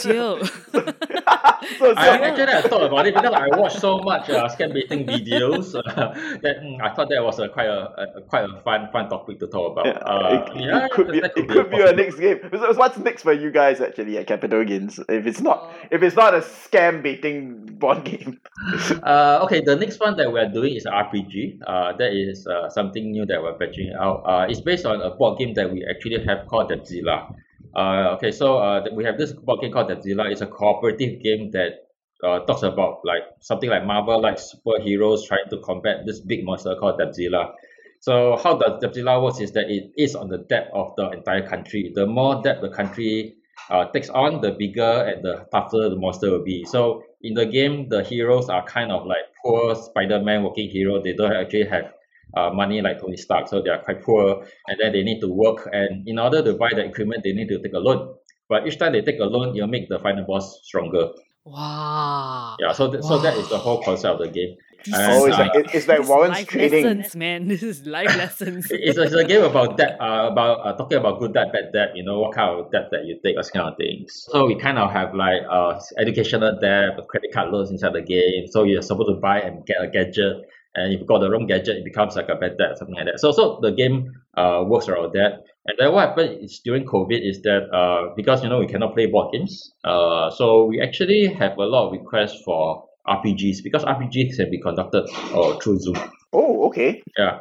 [1.78, 4.72] so, so I actually I thought about it because I watched so much uh, scam
[4.74, 6.12] baiting videos uh,
[6.42, 9.38] that mm, I thought that was a quite a, a quite a fun fun topic
[9.40, 9.86] to talk about.
[9.86, 12.40] Yeah, uh, it, yeah, it could be that it could be your next game.
[12.52, 14.98] So what's next for you guys actually at Capital Gains?
[15.08, 18.21] If it's not if it's not a scam baiting board game.
[19.02, 21.58] Uh, okay, the next one that we're doing is RPG.
[21.66, 24.22] Uh, that is uh, something new that we're batching out.
[24.24, 27.34] Uh, it's based on a board game that we actually have called Debzilla.
[27.74, 30.30] Uh, okay, so uh, we have this board game called Debzilla.
[30.30, 31.88] It's a cooperative game that
[32.22, 36.76] uh, talks about like something like Marvel, like superheroes trying to combat this big monster
[36.76, 37.54] called Debzilla.
[38.00, 41.46] So how does Debzilla works is that it is on the depth of the entire
[41.48, 41.92] country.
[41.94, 43.36] The more depth the country
[43.70, 46.64] uh, takes on, the bigger and the tougher the monster will be.
[46.64, 51.02] So in the game, the heroes are kind of like poor Spider-Man working hero.
[51.02, 51.92] They don't actually have
[52.36, 55.28] uh, money like Tony Stark, so they are quite poor, and then they need to
[55.28, 55.68] work.
[55.72, 58.14] And in order to buy the equipment, they need to take a loan.
[58.48, 61.10] But each time they take a loan, you'll make the final boss stronger.
[61.44, 62.56] Wow.
[62.60, 64.56] Yeah, so th- so that is the whole concept of the game.
[64.84, 66.84] This And, Oh, it's like it's like Warren's life trading.
[66.84, 67.48] lessons, man.
[67.52, 68.66] This is life lessons.
[68.70, 71.72] it's, a, it's a game about debt, uh, about uh, talking about good debt, bad
[71.72, 71.96] debt.
[71.96, 74.26] You know what kind of debt that you take, those kind of things.
[74.30, 78.46] So we kind of have like uh educational debt, credit card loans inside the game.
[78.48, 80.36] So you're supposed to buy and get a gadget,
[80.74, 83.06] and if you got the wrong gadget, it becomes like a bad debt, something like
[83.06, 83.20] that.
[83.20, 85.44] So so the game uh works around that.
[85.64, 88.94] And then what happened is during COVID is that uh because you know we cannot
[88.94, 93.84] play board games, uh so we actually have a lot of requests for RPGs because
[93.84, 95.96] RPGs can be conducted uh, through Zoom.
[96.32, 97.02] Oh, okay.
[97.18, 97.40] Yeah.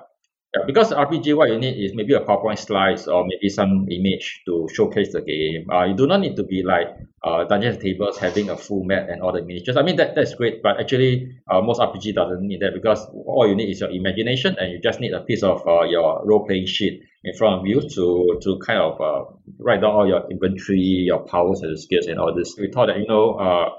[0.53, 4.41] Yeah, because RPG, what you need is maybe a PowerPoint slides or maybe some image
[4.45, 5.65] to showcase the game.
[5.71, 6.87] Uh, you do not need to be like
[7.23, 9.77] uh, Dungeons and Tables having a full map and all the miniatures.
[9.77, 13.47] I mean, that, that's great, but actually, uh, most RPG doesn't need that because all
[13.47, 16.45] you need is your imagination and you just need a piece of uh, your role
[16.45, 19.23] playing sheet in front of you to, to kind of uh,
[19.57, 22.55] write down all your inventory, your powers and skills and all this.
[22.59, 23.69] We thought that, you know, uh,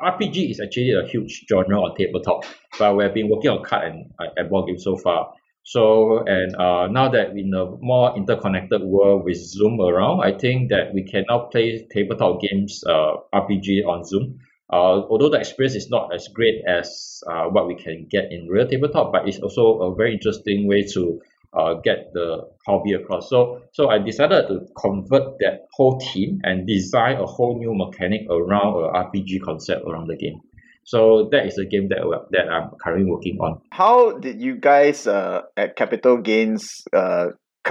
[0.00, 2.44] RPG is actually a huge genre on tabletop,
[2.78, 5.32] but we've been working on card and, uh, and board games so far.
[5.62, 10.30] So, and uh, now that we in a more interconnected world with Zoom around, I
[10.38, 14.38] think that we can now play tabletop games, uh, RPG on Zoom.
[14.72, 18.46] Uh, although the experience is not as great as uh, what we can get in
[18.48, 21.20] real tabletop, but it's also a very interesting way to
[21.56, 23.28] uh, get the hobby across.
[23.30, 28.22] So, so I decided to convert that whole team and design a whole new mechanic
[28.30, 30.40] around a RPG concept around the game.
[30.84, 32.00] So that is a game that
[32.30, 33.60] that I'm currently working on.
[33.72, 37.28] How did you guys uh, at Capital Gains uh,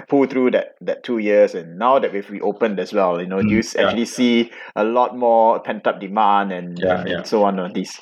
[0.09, 3.41] pull through that, that two years and now that we've reopened as well, you know,
[3.41, 3.81] do you Mm, yeah.
[3.87, 7.15] actually see a lot more pent up demand and, Yeah, and, yeah.
[7.19, 7.97] and so on on these?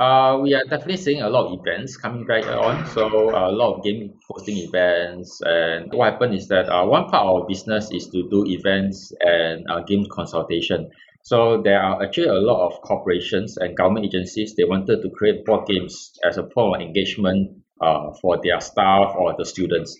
[0.00, 2.86] Uh, we are definitely seeing a lot of events coming right on.
[2.86, 7.10] So uh, a lot of game hosting events, and what happened is that uh, one
[7.10, 10.88] part of our business is to do events and uh, game consultation.
[11.22, 14.54] So there are actually a lot of corporations and government agencies.
[14.56, 19.14] They wanted to create board games as a form of engagement uh, for their staff
[19.14, 19.94] or the students.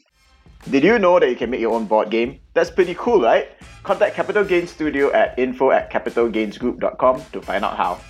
[0.71, 2.41] Did you know that you can make your own board game?
[2.55, 3.49] That's pretty cool, right?
[3.83, 8.01] Contact Capital Gains Studio at info at capitalgainsgroup.com to find out how.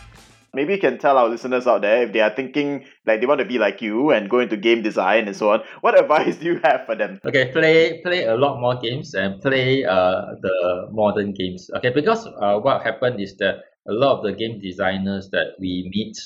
[0.55, 3.41] Maybe you can tell our listeners out there if they are thinking like they want
[3.41, 5.61] to be like you and go into game design and so on.
[5.81, 7.21] What advice do you have for them?
[7.27, 11.71] Okay, play play a lot more games and play uh the modern games.
[11.77, 15.89] Okay, because uh what happened is that a lot of the game designers that we
[15.95, 16.17] meet,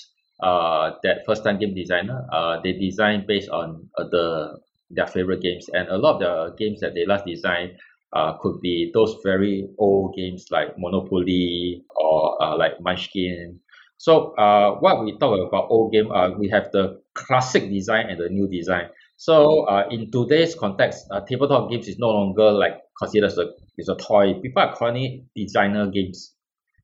[0.42, 4.58] uh that first time game designer, uh they design based on uh, the
[4.90, 7.72] their favorite games, and a lot of the games that they last designed
[8.12, 13.60] uh could be those very old games like Monopoly or uh, like Munchkin.
[14.04, 14.12] So
[14.44, 16.84] uh what we talk about old game, uh we have the
[17.14, 18.86] classic design and the new design.
[19.16, 19.36] So
[19.72, 23.46] uh, in today's context, uh, tabletop games is no longer like considered as a
[23.78, 24.34] is a toy.
[24.42, 26.34] People are calling it designer games.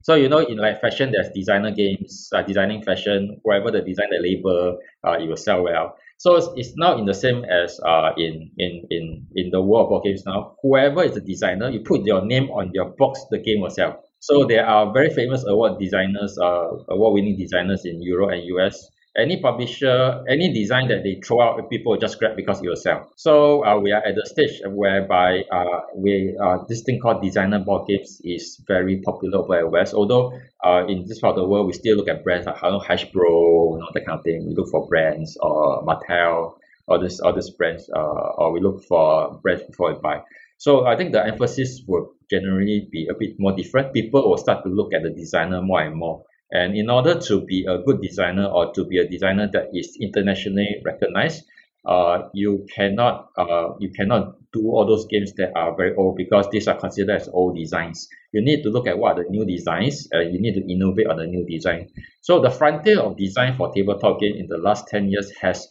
[0.02, 3.40] So you know, in like fashion, there's designer games, uh, designing fashion.
[3.44, 5.96] Whoever the design the label, uh, it will sell well.
[6.16, 9.86] So it's, it's now in the same as uh in in in in the world
[9.86, 10.56] of board games now.
[10.62, 14.04] Whoever is the designer, you put your name on your box, the game will sell.
[14.20, 19.40] So there are very famous award designers, uh, award-winning designers in Europe and US any
[19.40, 23.10] publisher, any design that they throw out, people just grab because it will sell.
[23.16, 27.58] So uh, we are at the stage whereby uh, we uh, this thing called designer
[27.58, 29.94] board games is very popular over at West.
[29.94, 32.70] Although uh, in this part of the world, we still look at brands like you
[32.70, 34.46] know, Hasbro, you know, that kind of thing.
[34.46, 36.54] We look for brands or Mattel,
[36.86, 40.22] or this all these brands, uh, or we look for brands before we buy.
[40.60, 43.94] So I think the emphasis will generally be a bit more different.
[43.94, 46.24] People will start to look at the designer more and more.
[46.52, 49.96] And in order to be a good designer or to be a designer that is
[49.98, 51.46] internationally recognized,
[51.86, 56.46] uh, you cannot uh, you cannot do all those games that are very old because
[56.50, 58.06] these are considered as old designs.
[58.34, 60.08] You need to look at what are the new designs.
[60.14, 61.88] Uh, you need to innovate on the new design.
[62.20, 65.66] So the frontier of design for tabletop game in the last ten years has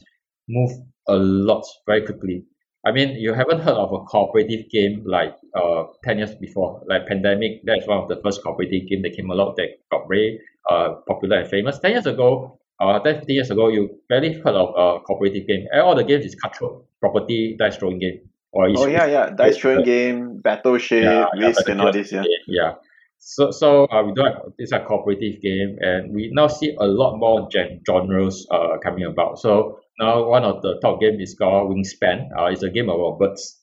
[0.48, 2.46] moved a lot very quickly.
[2.86, 7.08] I mean, you haven't heard of a cooperative game like uh, 10 years before, like
[7.08, 7.62] Pandemic.
[7.66, 11.42] That's one of the first cooperative game that came along that got very uh, popular
[11.42, 11.80] and famous.
[11.80, 15.68] 10 years ago, uh, 10, 15 years ago, you barely heard of a cooperative game.
[15.74, 18.22] All the games is cutthroat, property, dice throwing game.
[18.52, 19.30] Or oh, yeah, yeah.
[19.30, 22.24] Dice throwing game, battleship, yeah, risk, yeah, and all this, yeah.
[22.48, 22.74] Yeah.
[23.20, 26.88] So, so uh, we do have it's a cooperative game, and we now see a
[26.88, 29.40] lot more gen- genres uh, coming about.
[29.40, 32.30] So now one of the top game is called Wingspan.
[32.38, 33.58] Uh, it's a game about birds.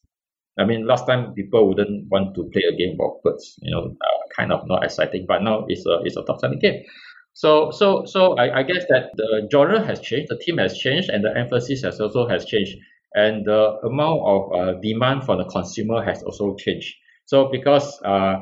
[0.59, 3.57] I mean, last time people wouldn't want to play a game about birds.
[3.61, 5.25] You know, uh, kind of not exciting.
[5.27, 6.85] But now it's a it's a top selling game.
[7.33, 11.11] So so so I, I guess that the genre has changed, the team has changed,
[11.11, 12.77] and the emphasis has also has changed,
[13.15, 16.95] and the amount of uh, demand for the consumer has also changed.
[17.27, 18.37] So because uh,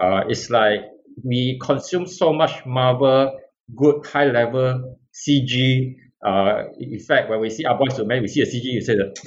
[0.00, 0.80] uh, it's like
[1.22, 3.38] we consume so much Marvel,
[3.76, 8.28] good high level CG uh, in fact, when we see our boys to men, we
[8.28, 9.18] see a CG, you say that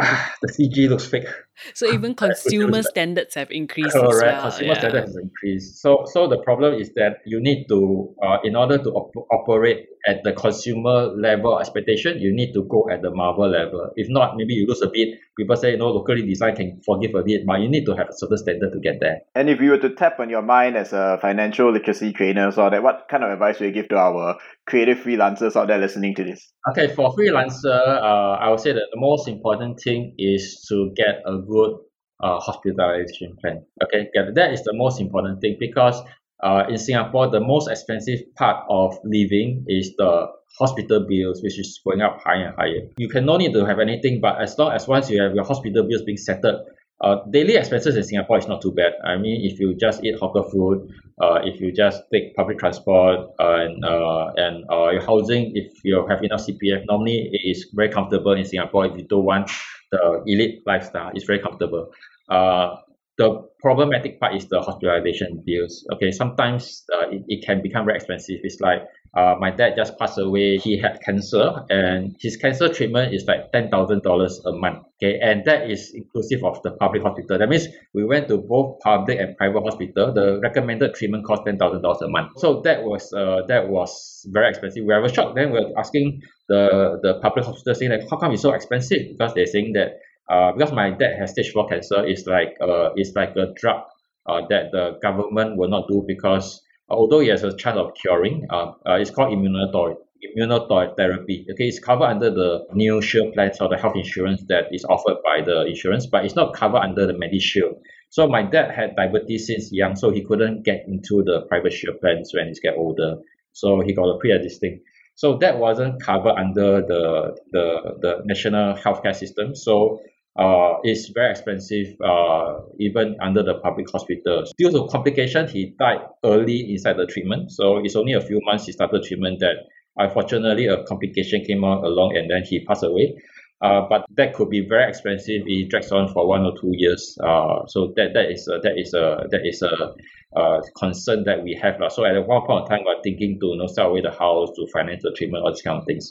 [0.00, 1.26] ah, the CG looks fake.
[1.74, 3.92] So even consumer standards have increased.
[3.92, 4.42] Correct, as well.
[4.42, 4.78] consumer yeah.
[4.78, 5.82] standards have increased.
[5.82, 9.86] So, so the problem is that you need to, uh, in order to op- operate
[10.06, 13.90] at the consumer level expectation, you need to go at the Marvel level.
[13.96, 15.18] If not, maybe you lose a bit.
[15.36, 18.12] People say, no, locally design can forgive a bit, but you need to have a
[18.12, 19.20] certain standard to get there.
[19.34, 22.68] And if you were to tap on your mind as a financial literacy trainer, so
[22.70, 26.14] that what kind of advice would you give to our creative freelancers out there listening
[26.14, 26.52] to this?
[26.70, 31.22] Okay, for freelancer, uh, I would say that the most important thing is to get
[31.26, 31.76] a good
[32.22, 33.64] uh, hospitalization plan.
[33.82, 36.00] Okay, that is the most important thing because
[36.42, 40.26] uh, in Singapore, the most expensive part of living is the
[40.58, 42.88] hospital bills, which is going up higher and higher.
[42.96, 45.44] You can no need to have anything, but as long as once you have your
[45.44, 46.66] hospital bills being settled,
[47.02, 48.92] uh, daily expenses in Singapore is not too bad.
[49.04, 50.90] I mean, if you just eat hawker food,
[51.20, 56.06] uh, if you just take public transport, and uh, and uh, your housing, if you
[56.08, 58.86] have enough CPF, normally it is very comfortable in Singapore.
[58.86, 59.50] If you don't want
[59.90, 61.92] the elite lifestyle, it's very comfortable.
[62.28, 62.76] Uh,
[63.20, 63.28] the
[63.60, 65.86] problematic part is the hospitalization bills.
[65.92, 68.40] Okay, sometimes uh, it, it can become very expensive.
[68.42, 68.80] It's like
[69.14, 70.56] uh, my dad just passed away.
[70.56, 74.86] He had cancer, and his cancer treatment is like ten thousand dollars a month.
[74.96, 77.36] Okay, and that is inclusive of the public hospital.
[77.38, 80.14] That means we went to both public and private hospital.
[80.14, 82.38] The recommended treatment cost ten thousand dollars a month.
[82.38, 84.84] So that was uh, that was very expensive.
[84.86, 85.34] We were shocked.
[85.36, 89.12] Then we were asking the the public hospital saying like, how come it's so expensive?
[89.12, 90.00] Because they're saying that
[90.30, 93.82] uh, because my dad has stage four cancer, it's like uh, it's like a drug
[94.26, 98.46] uh, that the government will not do because although he has a chance of curing,
[98.48, 99.96] uh, uh, it's called immunotherapy.
[100.38, 101.50] Immunotherapy.
[101.50, 105.16] Okay, it's covered under the new shield plans or the health insurance that is offered
[105.24, 107.80] by the insurance, but it's not covered under the MediShield.
[108.10, 112.00] So my dad had diabetes since young, so he couldn't get into the private shield
[112.00, 113.16] plans when he get older.
[113.52, 114.82] So he got a pre-existing.
[115.16, 117.64] So that wasn't covered under the the
[118.00, 119.54] the national healthcare system.
[119.54, 120.00] So
[120.40, 124.44] uh, is very expensive uh, even under the public hospital.
[124.58, 127.52] Due to complication, he died early inside the treatment.
[127.52, 129.56] So it's only a few months he started treatment that
[129.96, 133.20] unfortunately a complication came out along and then he passed away.
[133.62, 135.42] Uh, but that could be very expensive.
[135.44, 137.18] It drags on for one or two years.
[137.22, 139.94] Uh, so that that is a, that is a that is a,
[140.34, 141.74] uh, concern that we have.
[141.92, 144.48] So at one point in time, we're thinking to you know, sell away the house
[144.56, 146.10] to finance the treatment, all these kind of things.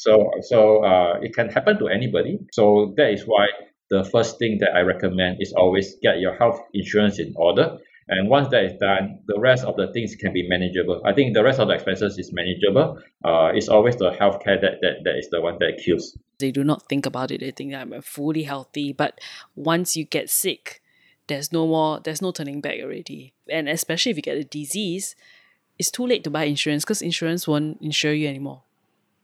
[0.00, 2.38] So so uh, it can happen to anybody.
[2.52, 3.48] So that is why
[3.90, 7.76] the first thing that I recommend is always get your health insurance in order.
[8.08, 11.02] And once that is done, the rest of the things can be manageable.
[11.04, 12.98] I think the rest of the expenses is manageable.
[13.22, 16.16] Uh, it's always the healthcare that, that, that is the one that kills.
[16.38, 17.40] They do not think about it.
[17.40, 18.92] They think that I'm fully healthy.
[18.94, 19.20] But
[19.54, 20.80] once you get sick,
[21.26, 23.34] there's no more, there's no turning back already.
[23.48, 25.14] And especially if you get a disease,
[25.78, 28.62] it's too late to buy insurance because insurance won't insure you anymore.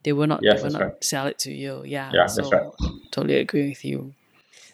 [0.06, 1.04] They will not, Yes, they will not right.
[1.04, 1.82] sell it to you.
[1.84, 2.12] Yeah.
[2.14, 2.90] Yeah, so that's right.
[3.10, 4.14] Totally agree with you.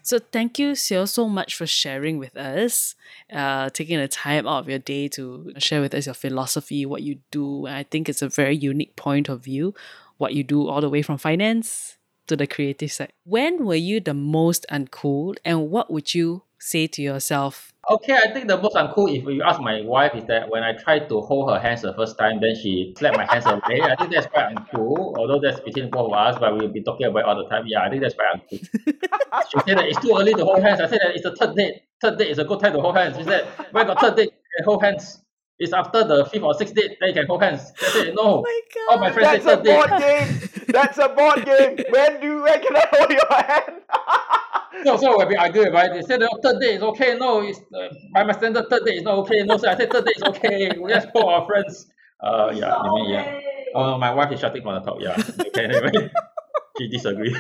[0.03, 2.95] So thank you, Seo, so much for sharing with us,
[3.33, 7.03] uh, taking the time out of your day to share with us your philosophy, what
[7.03, 7.67] you do.
[7.67, 9.73] I think it's a very unique point of view,
[10.19, 13.15] what you do all the way from finance to the creative side.
[13.25, 17.73] When were you the most uncool and what would you say to yourself?
[17.91, 20.73] Okay, I think the most uncool if you ask my wife is that when I
[20.73, 23.83] tried to hold her hands the first time, then she slapped my hands away.
[23.83, 27.07] I think that's quite uncool, although that's between both of us, but we'll be talking
[27.07, 27.65] about it all the time.
[27.67, 28.61] Yeah, I think that's quite uncool.
[29.51, 30.81] she said that it's too early to hold hands.
[30.81, 31.83] I said that it's the third date.
[32.01, 33.19] Third date is a good time to hold hands.
[33.19, 35.19] She said, when got third date, you can hold hands.
[35.59, 37.73] It's after the fifth or sixth date, then you can hold hands.
[37.83, 38.23] I said, no.
[38.23, 38.61] Oh my
[38.91, 39.89] All my friends That's a third date.
[39.89, 40.65] board game.
[40.69, 41.85] That's a board game.
[41.91, 43.83] When do when can I hold your hand?
[44.85, 47.17] No, so when we argue about it, they said the third date is okay.
[47.17, 49.43] No, it's uh, by my standard third date is not okay.
[49.43, 50.71] No, sir, I said third date is okay.
[50.79, 51.87] We just call our friends.
[52.21, 53.41] Uh, yeah, I mean, yeah.
[53.75, 54.99] Oh, my wife is shouting from the top.
[55.01, 55.17] Yeah,
[55.47, 56.11] okay, anyway,
[56.79, 57.35] she disagree.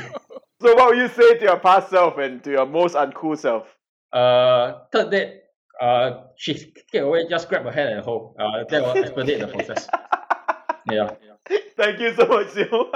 [0.61, 3.66] so what would you say to your past self and to your most uncool self?
[4.12, 5.35] Uh, third date,
[5.80, 8.37] uh, she kicked away, just grab her hand and hold.
[8.39, 9.89] Uh, that will expedite the process.
[10.91, 11.11] Yeah.
[11.76, 12.90] Thank you so much, Sio.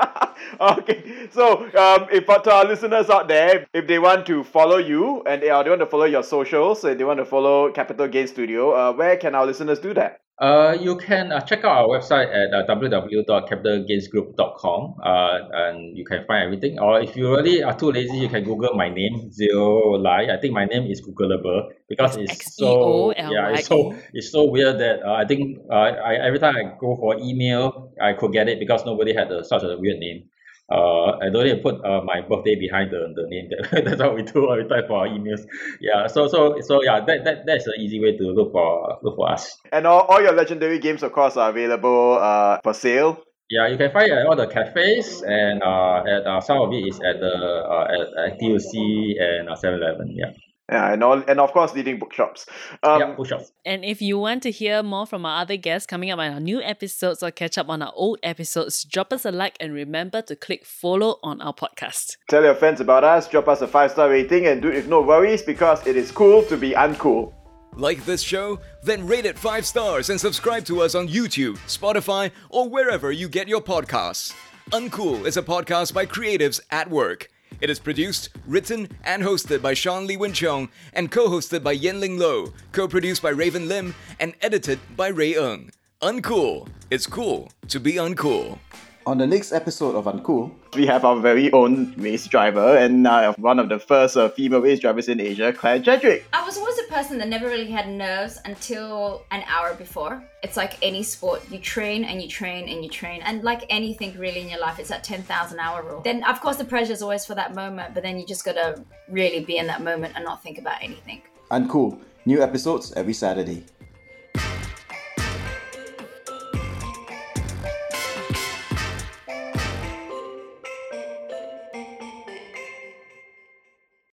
[0.78, 5.22] okay, so um, if to our listeners out there, if they want to follow you
[5.24, 8.06] and they, uh, they want to follow your socials, and they want to follow Capital
[8.08, 10.20] Gain Studio, uh, where can our listeners do that?
[10.38, 16.26] Uh, you can uh, check out our website at uh, www.capitalgainsgroup.com uh, and you can
[16.26, 16.78] find everything.
[16.78, 20.28] Or if you really are too lazy, you can Google my name, Zero Lai.
[20.30, 23.66] I think my name is Googleable because It's it's so X O L yeah, it's
[23.66, 27.16] so it's so weird that uh, I think uh, I every time I go for
[27.18, 30.28] email, I could get it because nobody had a, such a weird name.
[30.70, 33.48] Uh, I don't need to put uh, my birthday behind the, the name.
[33.50, 35.46] That, that's what we do every time for our emails.
[35.80, 36.08] Yeah.
[36.08, 37.04] So so so yeah.
[37.06, 39.56] That, that that's an easy way to look for look for us.
[39.70, 43.22] And all, all your legendary games, of course, are available uh, for sale.
[43.48, 46.72] Yeah, you can find it at all the cafes, and uh, at uh, some of
[46.72, 48.74] it is at the uh, at, at TUC
[49.22, 50.10] and uh, 7-Eleven.
[50.10, 50.32] Yeah,
[50.70, 52.44] Yeah, and all, and of course, leading bookshops.
[52.82, 53.52] Um, yeah, push-ups.
[53.64, 56.40] And if you want to hear more from our other guests coming up on our
[56.40, 60.22] new episodes or catch up on our old episodes, drop us a like and remember
[60.22, 62.16] to click follow on our podcast.
[62.28, 64.88] Tell your friends about us, drop us a five star rating, and do it with
[64.88, 67.32] no worries because it is cool to be uncool.
[67.76, 68.58] Like this show?
[68.82, 73.28] Then rate it 5 stars and subscribe to us on YouTube, Spotify, or wherever you
[73.28, 74.34] get your podcasts.
[74.72, 77.28] Uncool is a podcast by creatives at work.
[77.60, 81.76] It is produced, written, and hosted by Sean Lee Win Chong and co hosted by
[81.76, 85.70] Yenling Lo, co produced by Raven Lim, and edited by Ray Ung.
[86.02, 86.68] Uncool.
[86.90, 88.58] It's cool to be uncool.
[89.06, 93.34] On the next episode of Uncool, We have our very own race driver and uh,
[93.38, 96.24] one of the first uh, female race drivers in Asia, Claire Jedrick.
[96.32, 100.24] I was always a person that never really had nerves until an hour before.
[100.42, 101.48] It's like any sport.
[101.52, 103.22] You train and you train and you train.
[103.22, 106.00] And like anything really in your life, it's that 10,000 hour rule.
[106.00, 108.84] Then, of course, the pressure is always for that moment, but then you just gotta
[109.08, 111.22] really be in that moment and not think about anything.
[111.52, 113.62] Uncool, new episodes every Saturday.